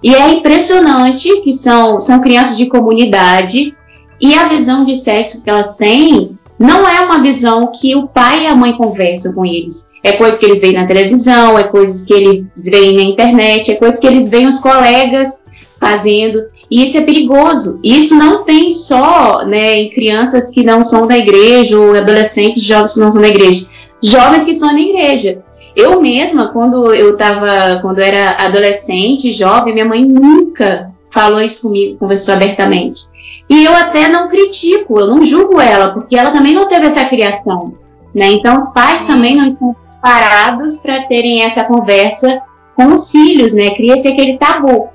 [0.00, 3.74] e é impressionante que são, são crianças de comunidade,
[4.20, 8.44] e a visão de sexo que elas têm não é uma visão que o pai
[8.44, 9.88] e a mãe conversam com eles.
[10.02, 13.76] É coisa que eles veem na televisão, é coisas que eles veem na internet, é
[13.76, 15.42] coisa que eles veem os colegas
[15.80, 16.44] fazendo.
[16.70, 17.80] E isso é perigoso.
[17.82, 22.94] Isso não tem só né, em crianças que não são da igreja, ou adolescentes, jovens
[22.94, 23.66] que não são da igreja.
[24.02, 25.42] Jovens que estão na igreja.
[25.74, 31.62] Eu mesma, quando eu tava, quando eu era adolescente, jovem, minha mãe nunca falou isso
[31.62, 33.06] comigo, conversou abertamente.
[33.48, 37.04] E eu até não critico, eu não julgo ela, porque ela também não teve essa
[37.04, 37.74] criação.
[38.14, 38.32] Né?
[38.32, 42.40] Então, os pais também não estão preparados para terem essa conversa
[42.74, 43.70] com os filhos, né?
[43.70, 44.88] Cria-se aquele tabu.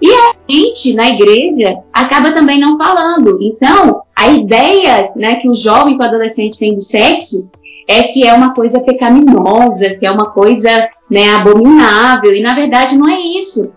[0.00, 3.38] E a gente, na igreja, acaba também não falando.
[3.42, 7.48] Então, a ideia né, que o jovem e o adolescente tem do sexo
[7.88, 12.32] é que é uma coisa pecaminosa, que é uma coisa né, abominável.
[12.32, 13.72] E, na verdade, não é isso.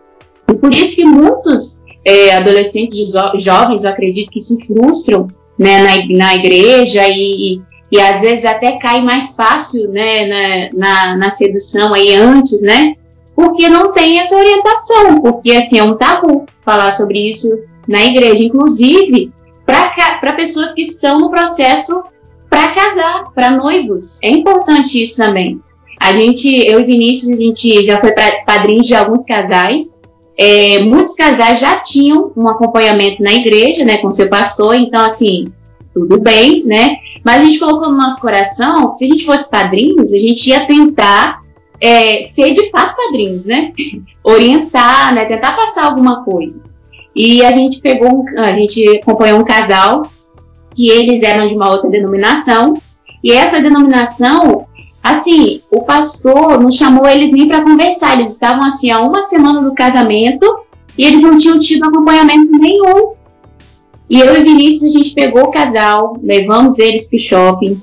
[0.48, 5.28] E por isso que muitos é, adolescentes jo jovens, eu acredito que se frustram
[5.58, 11.18] né, na, na igreja e, e às vezes até cai mais fácil né, na, na,
[11.18, 12.96] na, sedução aí antes, né?
[13.36, 17.48] Porque não tem essa orientação, porque assim é um tabu falar sobre isso
[17.88, 19.32] na igreja, inclusive
[19.66, 22.04] para pessoas que estão no processo
[22.50, 24.20] para casar, para noivos.
[24.22, 25.62] É importante isso também.
[26.00, 28.12] A gente, eu e Vinícius, a gente já foi
[28.46, 29.84] padrinhos de alguns casais.
[30.38, 35.46] É, muitos casais já tinham um acompanhamento na igreja, né, com seu pastor, então assim,
[35.94, 36.98] tudo bem, né?
[37.24, 40.66] Mas a gente colocou no nosso coração, se a gente fosse padrinhos, a gente ia
[40.66, 41.42] tentar
[41.80, 43.74] é, ser de fato padrinhos, né?
[44.24, 45.26] Orientar, né?
[45.26, 46.60] Tentar passar alguma coisa.
[47.16, 50.04] E a gente pegou, um, a gente acompanhou um casal
[50.76, 52.74] que eles eram de uma outra denominação.
[53.24, 54.66] E essa denominação,
[55.04, 58.20] assim, o pastor não chamou eles nem para conversar.
[58.20, 60.46] Eles estavam assim há uma semana do casamento
[60.98, 63.14] e eles não tinham tido acompanhamento nenhum
[64.12, 67.82] e eu e Vinícius, a gente pegou o casal, levamos eles para o shopping,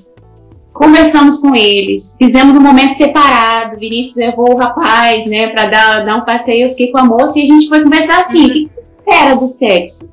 [0.74, 3.80] conversamos com eles, fizemos um momento separado.
[3.80, 6.66] Vinícius levou o rapaz, né, para dar, dar um passeio.
[6.66, 8.46] Eu fiquei com a moça e a gente foi conversar assim: uhum.
[8.46, 10.08] o que você espera do sexo?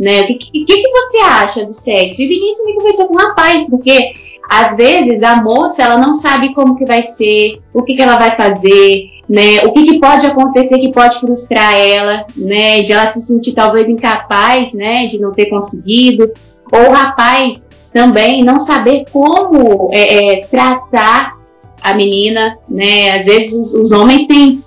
[0.00, 0.22] Né?
[0.22, 2.22] O que, que, que, você acha do sexo?
[2.22, 4.14] E Vinícius me conversou com o rapaz, porque
[4.48, 8.16] às vezes a moça ela não sabe como que vai ser, o que, que ela
[8.16, 9.64] vai fazer, né?
[9.64, 12.82] O que, que pode acontecer que pode frustrar ela, né?
[12.82, 15.06] De ela se sentir talvez incapaz, né?
[15.06, 16.32] De não ter conseguido,
[16.72, 21.36] ou o rapaz também não saber como é, é, tratar
[21.82, 23.18] a menina, né?
[23.18, 24.64] Às vezes os, os, homens têm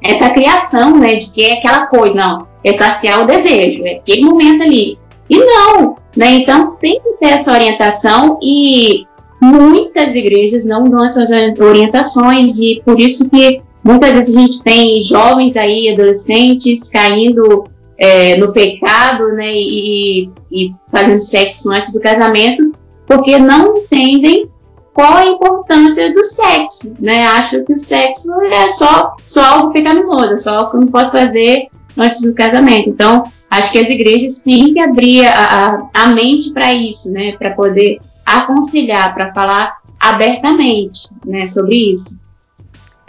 [0.00, 1.16] essa criação, né?
[1.16, 4.96] De que é aquela coisa, não, é saciar o desejo, é aquele momento ali.
[5.28, 6.28] E não, né?
[6.34, 9.06] Então tem que ter essa orientação e
[9.40, 15.04] muitas igrejas não dão essas orientações e por isso que muitas vezes a gente tem
[15.04, 17.64] jovens aí, adolescentes, caindo
[17.98, 22.72] é, no pecado, né, e, e fazendo sexo antes do casamento,
[23.06, 24.48] porque não entendem
[24.94, 27.26] qual a importância do sexo, né?
[27.26, 31.12] Acho que o sexo é só, só algo pecaminoso, só algo que eu não posso
[31.12, 31.66] fazer
[31.98, 32.90] antes do casamento.
[32.90, 37.32] Então, acho que as igrejas têm que abrir a, a, a mente para isso, né?
[37.36, 42.18] Para poder aconselhar, para falar abertamente né, sobre isso.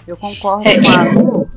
[0.07, 1.49] Eu concordo com a Lu,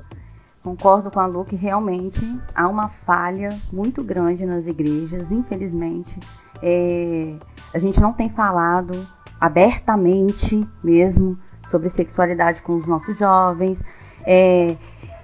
[0.62, 2.20] concordo com a Lu que realmente
[2.54, 6.18] há uma falha muito grande nas igrejas, infelizmente.
[6.62, 7.34] É,
[7.72, 9.06] a gente não tem falado
[9.40, 13.82] abertamente mesmo sobre sexualidade com os nossos jovens.
[14.24, 14.76] É,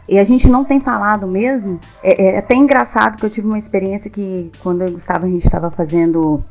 [0.08, 1.80] e a gente não tem falado mesmo.
[2.02, 5.28] É, é, até engraçado que eu tive uma experiência que quando eu e Gustavo a
[5.28, 6.44] gente estava fazendo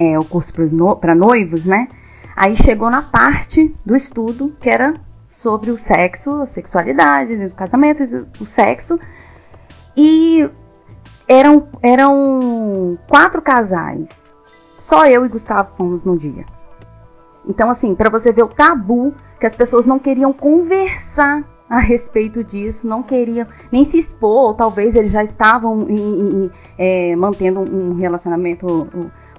[0.00, 0.52] é, o curso
[0.98, 1.86] para noivos, né?
[2.34, 4.94] Aí chegou na parte do estudo que era
[5.28, 8.02] sobre o sexo, a sexualidade, o casamento,
[8.40, 8.98] o sexo.
[9.94, 10.48] E
[11.28, 14.24] eram, eram quatro casais.
[14.78, 16.46] Só eu e Gustavo fomos no dia.
[17.46, 22.42] Então, assim, para você ver o tabu que as pessoas não queriam conversar a respeito
[22.42, 27.60] disso, não queriam nem se expor, ou talvez eles já estavam em, em, é, mantendo
[27.60, 28.88] um relacionamento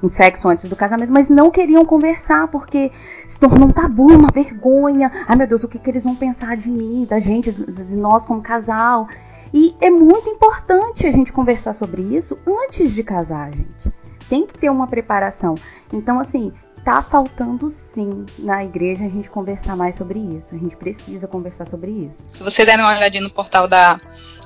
[0.02, 2.92] um sexo antes do casamento, mas não queriam conversar porque
[3.28, 5.12] se tornou um tabu, uma vergonha.
[5.28, 8.26] Ai meu Deus, o que, que eles vão pensar de mim, da gente, de nós
[8.26, 9.08] como casal?
[9.54, 13.94] E é muito importante a gente conversar sobre isso antes de casar, gente.
[14.30, 15.56] Tem que ter uma preparação.
[15.92, 16.54] Então, assim,
[16.86, 20.56] tá faltando sim na igreja a gente conversar mais sobre isso.
[20.56, 22.24] A gente precisa conversar sobre isso.
[22.28, 23.98] Se vocês derem uma olhadinha no portal da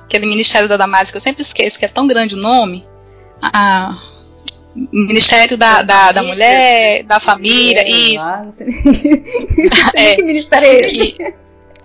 [0.02, 2.86] aquele Ministério da Damasco, eu sempre esqueço que é tão grande o nome.
[3.40, 3.96] Ah,
[4.92, 8.26] Ministério da, da, da Mulher, da Família, é, isso.
[9.96, 11.16] é, Ministério é que,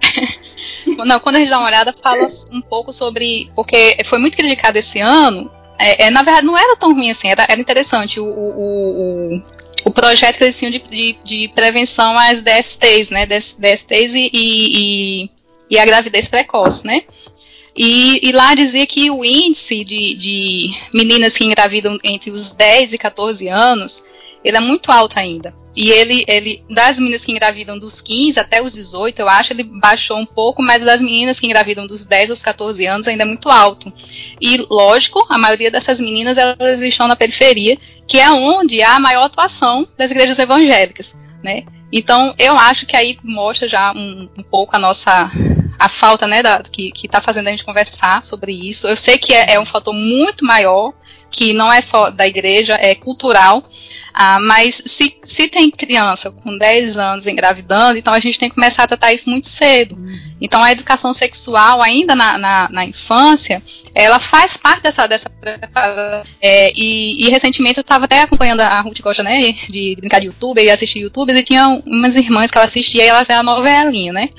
[1.06, 3.52] Não, quando a gente dá uma olhada, fala um pouco sobre.
[3.56, 5.52] Porque foi muito criticado esse ano.
[5.80, 9.42] É, é na verdade, não era tão ruim assim, era, era interessante o, o, o,
[9.86, 13.26] o projeto que eles tinham de, de, de, prevenção às DSTs, né?
[13.26, 15.30] DSTs e, e,
[15.70, 17.02] e a gravidez precoce, né?
[17.76, 22.94] E, e, lá dizia que o índice de, de, meninas que engravidam entre os 10
[22.94, 24.04] e 14 anos,
[24.44, 25.54] ele é muito alto ainda.
[25.76, 29.64] E ele, ele, das meninas que engravidam dos 15 até os 18, eu acho, ele
[29.64, 33.26] baixou um pouco, mas das meninas que engravidam dos 10 aos 14 anos ainda é
[33.26, 33.92] muito alto.
[34.42, 39.00] E, lógico, a maioria dessas meninas, elas estão na periferia, que é onde há a
[39.00, 41.64] maior atuação das igrejas evangélicas, né?
[41.92, 45.30] Então, eu acho que aí mostra já um, um pouco a nossa
[45.82, 48.88] a falta, né, da, que, que tá fazendo a gente conversar sobre isso.
[48.88, 50.94] Eu sei que é, é um fator muito maior,
[51.32, 53.64] que não é só da igreja, é cultural.
[54.14, 58.54] Ah, mas se, se tem criança com 10 anos engravidando, então a gente tem que
[58.54, 59.96] começar a tratar isso muito cedo.
[59.96, 60.20] Uhum.
[60.40, 63.64] Então, a educação sexual, ainda na, na, na infância,
[63.96, 65.08] ela faz parte dessa.
[65.08, 65.32] dessa
[66.40, 70.28] é, e, e, recentemente eu estava até acompanhando a Ruth gosta, né, de brincar de
[70.28, 74.14] youtuber e assistir youtubers, e tinha umas irmãs que ela assistia e elas eram novelinha,
[74.14, 74.30] né?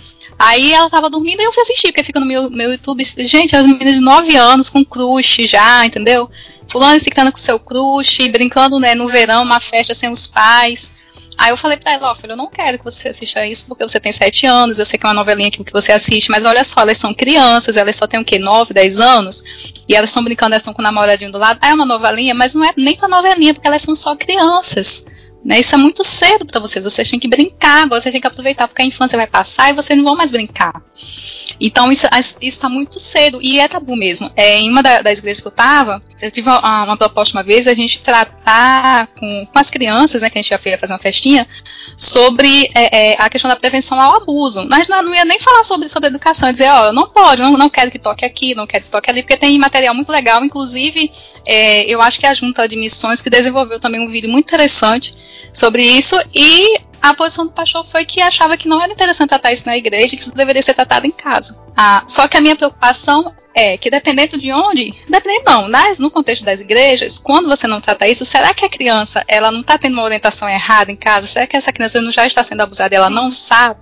[0.45, 3.05] Aí ela tava dormindo e eu fui assistir, porque fica no meu, meu YouTube.
[3.05, 6.28] Gente, as meninas de 9 anos com crush já, entendeu?
[6.66, 10.90] Fulano se com seu crush, brincando né, no verão, uma festa sem os pais.
[11.38, 13.84] Aí eu falei pra ela, ó, filho, eu não quero que você assista isso porque
[13.84, 16.64] você tem 7 anos, eu sei que é uma novelinha que você assiste, mas olha
[16.64, 18.40] só, elas são crianças, elas só têm o quê?
[18.40, 19.45] 9, 10 anos,
[19.88, 21.61] e elas estão brincando, elas estão com o namoradinho do lado.
[21.62, 25.05] Ah, é uma novelinha, mas não é nem pra novelinha, porque elas são só crianças.
[25.45, 25.59] Né?
[25.59, 26.84] Isso é muito cedo para vocês.
[26.84, 29.72] Vocês têm que brincar, agora vocês têm que aproveitar, porque a infância vai passar e
[29.72, 30.82] vocês não vão mais brincar.
[31.61, 32.07] Então isso
[32.40, 34.30] está muito cedo e é tabu mesmo.
[34.36, 37.43] É, em uma da, das igrejas que eu estava, eu tive uma, uma, proposta uma
[37.43, 40.93] vez a gente tratar com, com as crianças, né, que a gente já fez fazer
[40.93, 41.47] uma festinha,
[41.97, 44.66] sobre é, é, a questão da prevenção ao abuso.
[44.68, 47.68] Mas não, não ia nem falar sobre, sobre educação, dizer, ó, não pode, não, não
[47.68, 50.45] quero que toque aqui, não quero que toque ali, porque tem material muito legal.
[50.45, 51.11] Inclusive,
[51.45, 55.12] é, eu acho que a Junta de Missões que desenvolveu também um vídeo muito interessante
[55.53, 59.53] sobre isso e a posição do pastor foi que achava que não era interessante tratar
[59.53, 61.59] isso na igreja, que isso deveria ser tratado em casa.
[61.76, 66.11] Ah, só que a minha preocupação é que dependendo de onde, dependendo não, mas no
[66.11, 69.76] contexto das igrejas, quando você não trata isso, será que a criança ela não está
[69.76, 71.26] tendo uma orientação errada em casa?
[71.26, 73.80] Será que essa criança não já está sendo abusada e ela não sabe,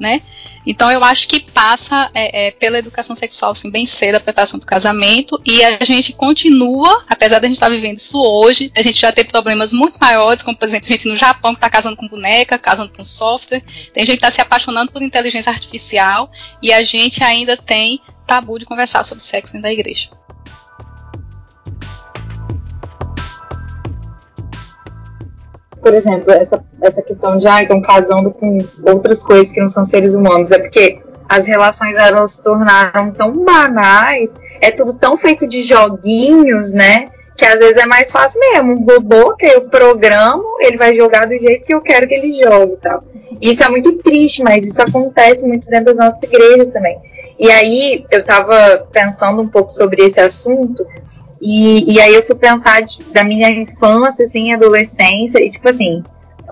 [0.00, 0.22] né?
[0.66, 4.58] Então eu acho que passa é, é, pela educação sexual assim, bem cedo, a preparação
[4.58, 8.70] do casamento, e a gente continua, apesar de a gente estar tá vivendo isso hoje,
[8.76, 11.58] a gente já tem problemas muito maiores, como por exemplo, a gente no Japão que
[11.58, 15.50] está casando com boneca, casando com software, tem gente que está se apaixonando por inteligência
[15.50, 16.30] artificial,
[16.62, 20.10] e a gente ainda tem tabu de conversar sobre sexo dentro da igreja.
[25.88, 29.86] Por exemplo, essa, essa questão de, ah, estão casando com outras coisas que não são
[29.86, 30.50] seres humanos.
[30.50, 34.30] É porque as relações elas se tornaram tão banais,
[34.60, 37.08] é tudo tão feito de joguinhos, né?
[37.38, 38.72] Que às vezes é mais fácil mesmo.
[38.74, 42.32] Um robô que eu programo, ele vai jogar do jeito que eu quero que ele
[42.32, 43.00] jogue e tal.
[43.40, 46.98] Isso é muito triste, mas isso acontece muito dentro das nossas igrejas também.
[47.38, 50.84] E aí eu tava pensando um pouco sobre esse assunto,
[51.40, 56.02] e, e aí eu fui pensar de, da minha infância, assim, adolescência, e tipo assim,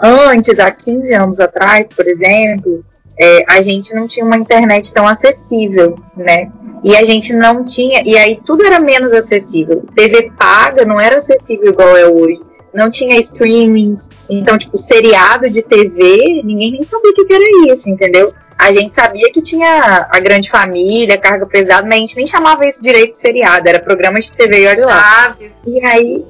[0.02, 2.84] antes, há 15 anos atrás, por exemplo,
[3.18, 6.50] é, a gente não tinha uma internet tão acessível, né?
[6.84, 9.84] E a gente não tinha, e aí tudo era menos acessível.
[9.94, 12.40] TV paga não era acessível igual é hoje.
[12.74, 17.88] Não tinha streamings, então, tipo, seriado de TV, ninguém nem sabia o que era isso,
[17.88, 18.34] entendeu?
[18.58, 22.66] A gente sabia que tinha a grande família, carga pesada, mas a gente nem chamava
[22.66, 25.02] isso direito de seriado, era programa de TV e olha lá.
[25.02, 25.52] Chaves.
[25.66, 26.24] E aí,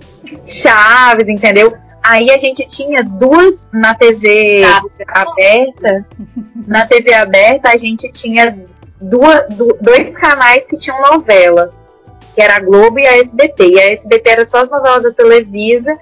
[0.44, 1.72] Chaves, entendeu?
[2.02, 4.62] Aí a gente tinha duas na TV
[5.08, 6.06] aberta.
[6.66, 8.58] Na TV aberta a gente tinha
[9.00, 9.46] duas,
[9.80, 11.70] dois canais que tinham novela,
[12.34, 13.68] que era a Globo e a SBT.
[13.70, 15.96] E a SBT era só as novelas da Televisa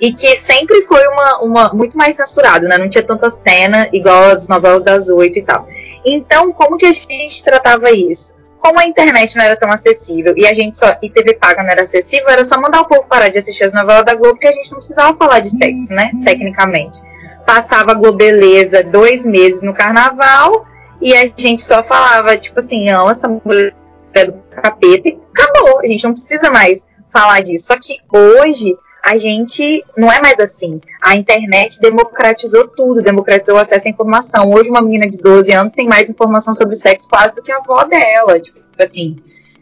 [0.00, 2.76] e que sempre foi uma, uma muito mais censurado, né?
[2.76, 5.66] Não tinha tanta cena igual as novelas das oito e tal.
[6.04, 8.34] Então, como que a gente tratava isso?
[8.58, 11.70] Como a internet não era tão acessível e a gente só e TV paga não
[11.70, 14.46] era acessível, era só mandar o povo parar de assistir as novelas da Globo, que
[14.46, 16.10] a gente não precisava falar de sexo, né?
[16.24, 17.00] Tecnicamente.
[17.46, 20.66] Passava a Globeleza dois meses no carnaval
[21.00, 23.74] e a gente só falava, tipo assim, não, essa mulher
[24.14, 25.80] é do capeta e acabou.
[25.80, 27.66] A gente não precisa mais falar disso.
[27.66, 28.76] Só que hoje
[29.06, 30.80] a gente não é mais assim.
[31.00, 34.50] A internet democratizou tudo, democratizou o acesso à informação.
[34.50, 37.58] Hoje, uma menina de 12 anos tem mais informação sobre sexo quase do que a
[37.58, 38.40] avó dela.
[38.40, 39.16] Tipo, assim,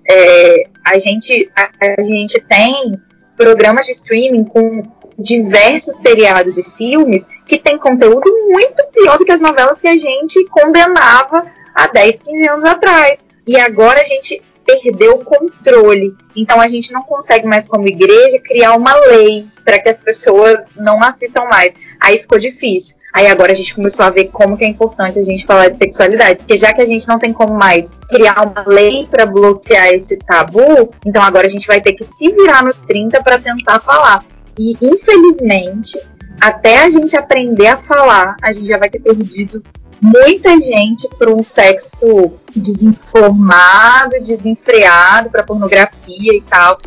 [0.08, 1.68] é, a, gente, a,
[2.00, 2.98] a gente tem
[3.36, 9.32] programas de streaming com diversos seriados e filmes que tem conteúdo muito pior do que
[9.32, 13.26] as novelas que a gente condenava há 10, 15 anos atrás.
[13.46, 16.16] E agora a gente perdeu o controle.
[16.34, 20.64] Então a gente não consegue mais, como igreja, criar uma lei para que as pessoas
[20.76, 21.74] não assistam mais.
[22.00, 22.96] Aí ficou difícil.
[23.14, 25.78] Aí agora a gente começou a ver como que é importante a gente falar de
[25.78, 26.40] sexualidade.
[26.40, 30.16] Porque já que a gente não tem como mais criar uma lei para bloquear esse
[30.16, 34.24] tabu, então agora a gente vai ter que se virar nos 30 para tentar falar.
[34.58, 35.96] E infelizmente,
[36.40, 39.62] até a gente aprender a falar, a gente já vai ter perdido
[40.00, 46.78] muita gente para um sexo desinformado, desenfreado, para pornografia e tal.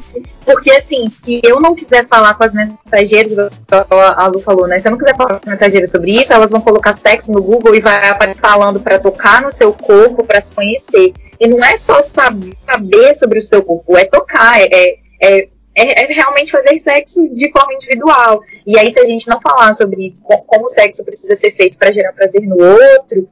[0.45, 3.49] Porque, assim, se eu não quiser falar com as mensageiras,
[3.91, 4.79] a Lu falou, né?
[4.79, 7.41] Se eu não quiser falar com as mensageiras sobre isso, elas vão colocar sexo no
[7.41, 11.13] Google e vai aparecer falando para tocar no seu corpo, para se conhecer.
[11.39, 15.47] E não é só saber sobre o seu corpo, é tocar, é, é, é
[15.77, 18.41] é, é, realmente fazer sexo de forma individual.
[18.65, 21.91] E aí, se a gente não falar sobre como o sexo precisa ser feito para
[21.91, 23.29] gerar prazer no outro,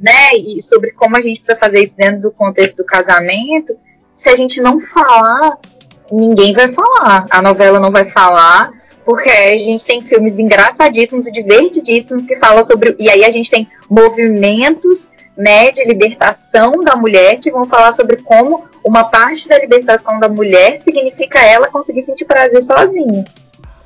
[0.00, 3.76] né, e sobre como a gente precisa fazer isso dentro do contexto do casamento,
[4.14, 5.58] se a gente não falar,
[6.10, 7.26] ninguém vai falar.
[7.30, 8.70] A novela não vai falar,
[9.04, 12.94] porque a gente tem filmes engraçadíssimos e divertidíssimos que falam sobre.
[12.98, 18.16] E aí a gente tem movimentos né, de libertação da mulher que vão falar sobre
[18.22, 23.22] como uma parte da libertação da mulher significa ela conseguir sentir prazer sozinha.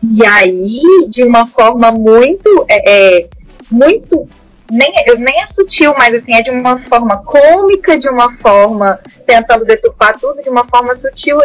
[0.01, 2.65] E aí, de uma forma muito.
[2.69, 3.29] É, é,
[3.69, 4.29] muito.
[4.71, 9.65] Nem, nem é sutil, mas assim, é de uma forma cômica, de uma forma tentando
[9.65, 11.37] deturpar tudo, de uma forma sutil,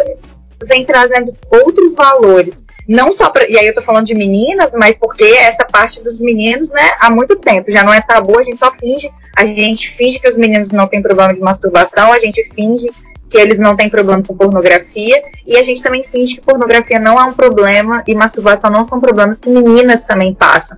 [0.64, 4.98] vem trazendo outros valores não só pra, e aí eu tô falando de meninas, mas
[4.98, 8.58] porque essa parte dos meninos, né, há muito tempo, já não é tabu, a gente
[8.58, 12.42] só finge, a gente finge que os meninos não têm problema de masturbação, a gente
[12.54, 12.90] finge
[13.28, 17.20] que eles não têm problema com pornografia, e a gente também finge que pornografia não
[17.20, 20.76] é um problema e masturbação não são problemas que meninas também passam.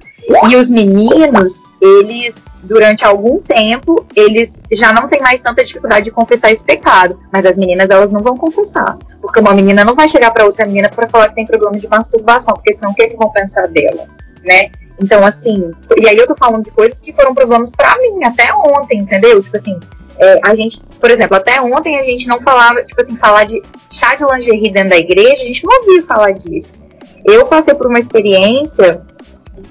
[0.48, 6.10] E os meninos, eles, durante algum tempo, eles já não têm mais tanta dificuldade de
[6.10, 10.08] confessar esse pecado, mas as meninas, elas não vão confessar, porque uma menina não vai
[10.08, 13.02] chegar para outra menina para falar que tem problema de masturbação, porque senão o que,
[13.02, 14.06] é que vão pensar dela,
[14.44, 14.70] né?
[15.02, 18.52] Então, assim, e aí eu tô falando de coisas que foram problemas para mim até
[18.52, 19.42] ontem, entendeu?
[19.42, 19.80] Tipo assim,
[20.20, 23.62] é, a gente, por exemplo, até ontem a gente não falava, tipo assim, falar de
[23.90, 26.78] chá de lingerie dentro da igreja, a gente não ouvia falar disso.
[27.24, 29.02] Eu passei por uma experiência,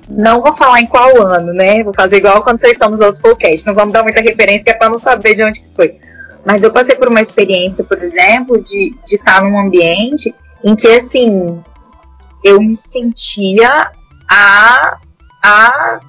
[0.09, 1.83] não vou falar em qual ano, né?
[1.83, 4.89] Vou fazer igual quando vocês estão nos outros podcasts, não vamos dar muita referência para
[4.89, 5.95] não saber de onde que foi.
[6.43, 10.33] Mas eu passei por uma experiência, por exemplo, de, de estar num ambiente
[10.63, 11.61] em que, assim,
[12.43, 13.91] eu me sentia
[14.27, 14.97] a,
[15.43, 15.99] a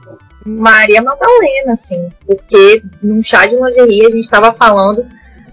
[0.45, 5.07] Maria Madalena, assim, porque num chá de lingerie a gente tava falando,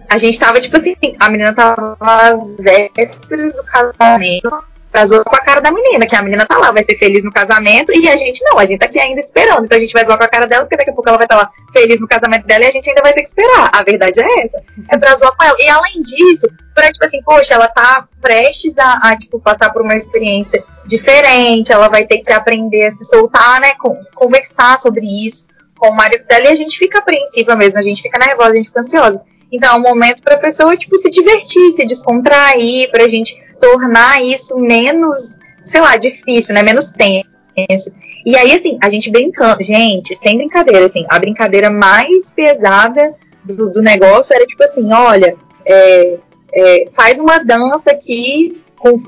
[0.09, 4.63] a gente tava, tipo assim, a menina tava às vésperas do casamento,
[5.05, 7.31] zoar com a cara da menina, que a menina tá lá, vai ser feliz no
[7.31, 9.65] casamento, e a gente não, a gente tá aqui ainda esperando.
[9.65, 11.25] Então a gente vai zoar com a cara dela, porque daqui a pouco ela vai
[11.25, 13.69] estar tá lá feliz no casamento dela e a gente ainda vai ter que esperar.
[13.73, 14.61] A verdade é essa.
[14.89, 15.57] É pra zoar com ela.
[15.59, 19.81] E além disso, pra, tipo assim, poxa, ela tá prestes a, a, tipo, passar por
[19.81, 23.73] uma experiência diferente, ela vai ter que aprender a se soltar, né?
[23.75, 27.81] Com, conversar sobre isso com o marido dela e a gente fica apreensiva mesmo, a
[27.81, 29.23] gente fica nervosa, a gente fica ansiosa.
[29.51, 33.37] Então é um momento para a pessoa tipo se divertir, se descontrair, para a gente
[33.60, 36.64] tornar isso menos, sei lá, difícil, né?
[36.64, 37.91] Menos tenso.
[38.26, 43.72] E aí assim, a gente brincando, gente, sem brincadeira, assim, a brincadeira mais pesada do,
[43.72, 45.36] do negócio era tipo assim, olha,
[45.66, 46.18] é,
[46.53, 48.62] é, faz uma dança aqui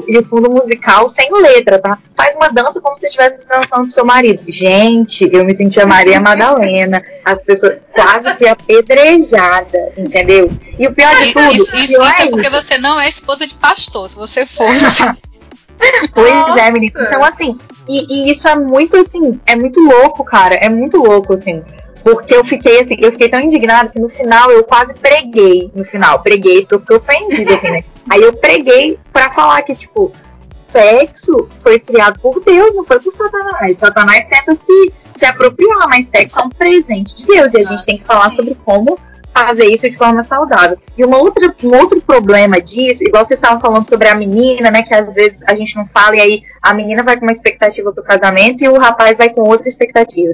[0.07, 1.97] e o fundo musical sem letra, tá?
[2.15, 4.43] Faz uma dança como se estivesse dançando pro seu marido.
[4.47, 7.03] Gente, eu me sentia Maria Madalena.
[7.23, 10.51] As pessoas quase que apedrejada, entendeu?
[10.77, 11.47] E o pior de tudo.
[11.49, 14.09] Isso, isso, isso é, é porque você não é esposa de pastor.
[14.09, 15.03] Se você fosse.
[16.13, 16.93] pois é, menina.
[17.01, 17.57] Então, assim,
[17.87, 20.55] e, e, isso é muito assim, é muito louco, cara.
[20.55, 21.63] É muito louco, assim.
[22.03, 25.71] Porque eu fiquei assim, eu fiquei tão indignada que no final eu quase preguei.
[25.75, 27.83] No final, preguei, porque eu fiquei ofendida, assim, né?
[28.09, 30.11] Aí eu preguei para falar que, tipo,
[30.53, 33.77] sexo foi criado por Deus, não foi por Satanás.
[33.77, 37.53] Satanás tenta se, se apropriar, mas sexo é um presente de Deus.
[37.53, 38.97] E a gente tem que falar sobre como
[39.33, 40.77] fazer isso de forma saudável.
[40.97, 44.83] E uma outra, um outro problema disso, igual vocês estavam falando sobre a menina, né?
[44.83, 47.91] Que às vezes a gente não fala, e aí a menina vai com uma expectativa
[47.91, 50.33] pro casamento e o rapaz vai com outra expectativa.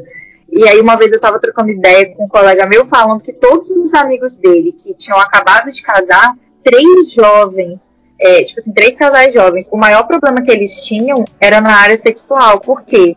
[0.56, 3.70] E aí uma vez eu tava trocando ideia com um colega meu falando que todos
[3.72, 6.34] os amigos dele que tinham acabado de casar,
[6.64, 11.60] três jovens, é, tipo assim, três casais jovens, o maior problema que eles tinham era
[11.60, 12.62] na área sexual.
[12.62, 13.14] Por quê?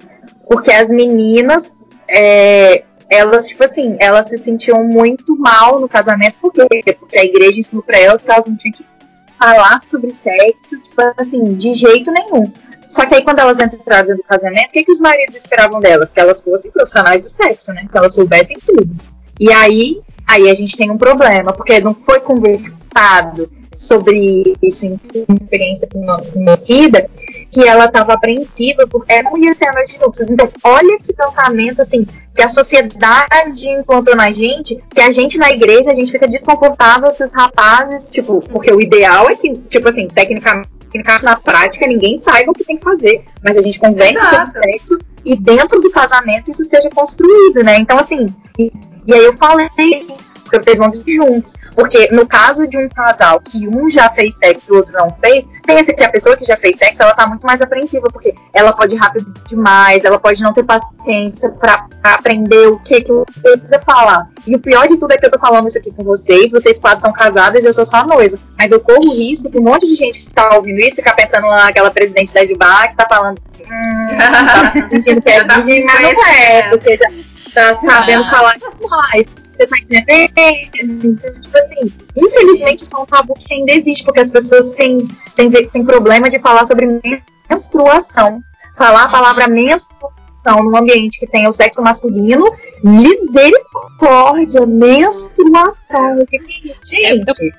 [0.49, 1.72] Porque as meninas,
[2.09, 6.66] é, elas, tipo assim, elas se sentiam muito mal no casamento, por quê?
[6.99, 8.84] Porque a igreja ensinou pra elas que elas não tinham que
[9.39, 12.53] falar sobre sexo, tipo assim, de jeito nenhum.
[12.89, 16.11] Só que aí quando elas entraram no casamento, o que, que os maridos esperavam delas?
[16.11, 17.86] Que elas fossem profissionais do sexo, né?
[17.91, 18.97] Que elas soubessem tudo.
[19.39, 24.99] E aí, aí a gente tem um problema, porque não foi conversado sobre isso em
[25.41, 25.89] experiência
[26.32, 27.09] conhecida,
[27.51, 30.30] que ela estava apreensiva porque não ia ser a noite de núpcias.
[30.30, 35.51] Então, olha que pensamento, assim, que a sociedade implantou na gente, que a gente na
[35.51, 39.89] igreja, a gente fica desconfortável se os rapazes, tipo, porque o ideal é que, tipo
[39.89, 40.78] assim, tecnicamente
[41.22, 44.99] na prática ninguém saiba o que tem que fazer, mas a gente conversa sobre sexo
[45.24, 47.78] e dentro do casamento isso seja construído, né?
[47.78, 48.72] Então, assim, e,
[49.07, 49.68] e aí eu falei
[50.49, 51.55] porque vocês vão vir juntos.
[51.75, 55.11] Porque no caso de um casal que um já fez sexo e o outro não
[55.11, 58.35] fez, pensa que a pessoa que já fez sexo, ela tá muito mais apreensiva, porque
[58.53, 63.03] ela pode ir rápido demais, ela pode não ter paciência pra, pra aprender o que
[63.03, 64.29] que precisa falar.
[64.47, 66.79] E o pior de tudo é que eu tô falando isso aqui com vocês, vocês
[66.79, 68.39] quatro são casadas e eu sou só noiva.
[68.59, 71.15] Mas eu corro o risco de um monte de gente que tá ouvindo isso ficar
[71.15, 76.15] pensando naquela presidente da Jubá que tá falando, hum, tá sentindo que é virgem, mas
[76.15, 77.11] não é, porque já
[77.55, 79.27] tá sabendo falar demais
[79.59, 81.05] Você tá entendendo?
[81.05, 85.09] Então, tipo assim, infelizmente isso é um tabu que ainda existe, porque as pessoas têm,
[85.35, 86.87] têm, têm problema de falar sobre
[87.51, 88.41] menstruação.
[88.77, 92.45] Falar a palavra menstruação num ambiente que tem o sexo masculino,
[92.85, 96.21] misericórdia, menstruação.
[96.21, 97.53] O que, que é isso, gente?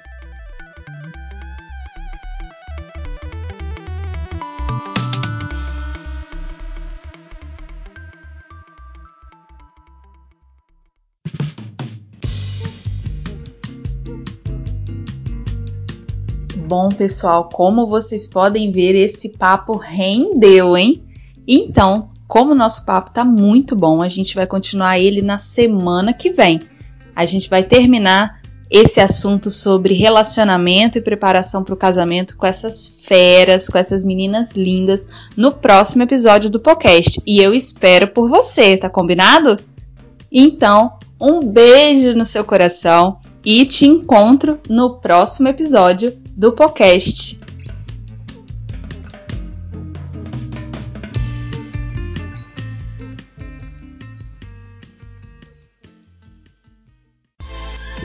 [16.70, 21.04] Bom, pessoal, como vocês podem ver, esse papo rendeu, hein?
[21.48, 26.14] Então, como o nosso papo tá muito bom, a gente vai continuar ele na semana
[26.14, 26.60] que vem.
[27.16, 28.40] A gente vai terminar
[28.70, 34.52] esse assunto sobre relacionamento e preparação para o casamento com essas feras, com essas meninas
[34.52, 37.20] lindas, no próximo episódio do podcast.
[37.26, 39.58] E eu espero por você, tá combinado?
[40.32, 47.38] Então, um beijo no seu coração e te encontro no próximo episódio do podcast.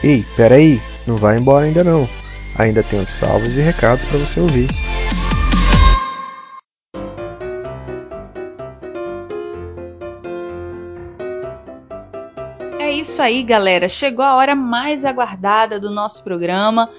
[0.03, 2.09] Ei, peraí, não vai embora ainda não.
[2.57, 4.67] Ainda os salvos e recados para você ouvir.
[12.81, 13.87] É isso aí, galera.
[13.87, 16.89] Chegou a hora mais aguardada do nosso programa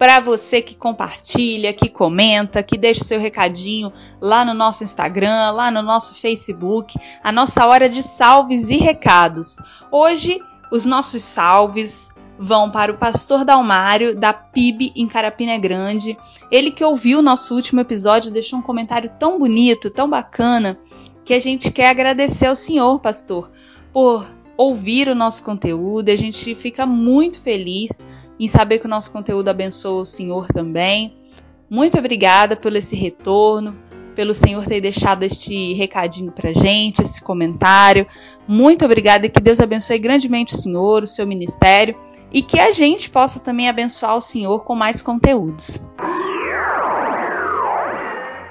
[0.00, 5.70] para você que compartilha, que comenta, que deixa seu recadinho lá no nosso Instagram, lá
[5.70, 9.58] no nosso Facebook, a nossa hora de salves e recados.
[9.92, 10.40] Hoje,
[10.72, 16.16] os nossos salves vão para o pastor Dalmário, da PIB em Carapina Grande.
[16.50, 20.80] Ele que ouviu o nosso último episódio deixou um comentário tão bonito, tão bacana,
[21.26, 23.52] que a gente quer agradecer ao senhor, pastor,
[23.92, 24.26] por
[24.56, 26.08] ouvir o nosso conteúdo.
[26.08, 28.00] A gente fica muito feliz
[28.40, 31.14] em saber que o nosso conteúdo abençoa o Senhor também.
[31.68, 33.76] Muito obrigada por esse retorno,
[34.16, 38.06] pelo Senhor ter deixado este recadinho pra gente, esse comentário.
[38.48, 41.94] Muito obrigada e que Deus abençoe grandemente o Senhor, o seu ministério
[42.32, 45.78] e que a gente possa também abençoar o Senhor com mais conteúdos.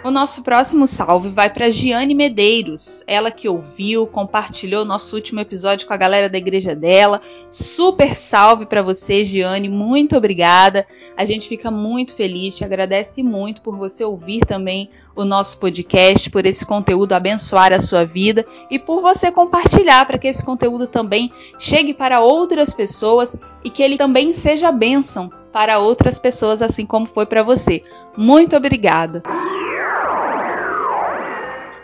[0.02, 5.86] O nosso próximo salve vai para Giane Medeiros, ela que ouviu, compartilhou nosso último episódio
[5.86, 7.20] com a galera da igreja dela.
[7.52, 10.86] Super salve para você, Giane, muito obrigada.
[11.18, 16.30] A gente fica muito feliz, te agradece muito por você ouvir também o nosso podcast,
[16.30, 20.88] por esse conteúdo abençoar a sua vida e por você compartilhar para que esse conteúdo
[20.88, 21.30] também
[21.60, 23.36] chegue para outras pessoas
[23.66, 27.84] e que ele também seja bênção para outras pessoas, assim como foi para você.
[28.16, 29.22] Muito obrigada.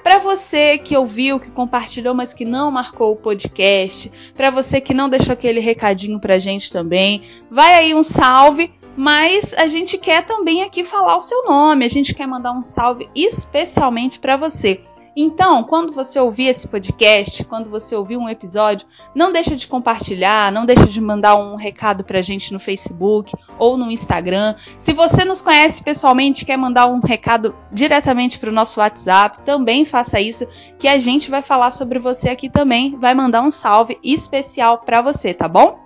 [0.05, 4.93] Para você que ouviu, que compartilhou, mas que não marcou o podcast, para você que
[4.93, 10.23] não deixou aquele recadinho pra gente também, vai aí um salve, mas a gente quer
[10.23, 14.79] também aqui falar o seu nome, a gente quer mandar um salve especialmente para você.
[15.15, 20.51] Então, quando você ouvir esse podcast, quando você ouvir um episódio, não deixa de compartilhar,
[20.51, 24.55] não deixa de mandar um recado pra gente no Facebook ou no Instagram.
[24.77, 29.39] Se você nos conhece pessoalmente e quer mandar um recado diretamente para o nosso WhatsApp,
[29.45, 30.47] também faça isso,
[30.77, 35.01] que a gente vai falar sobre você aqui também, vai mandar um salve especial para
[35.01, 35.84] você, tá bom?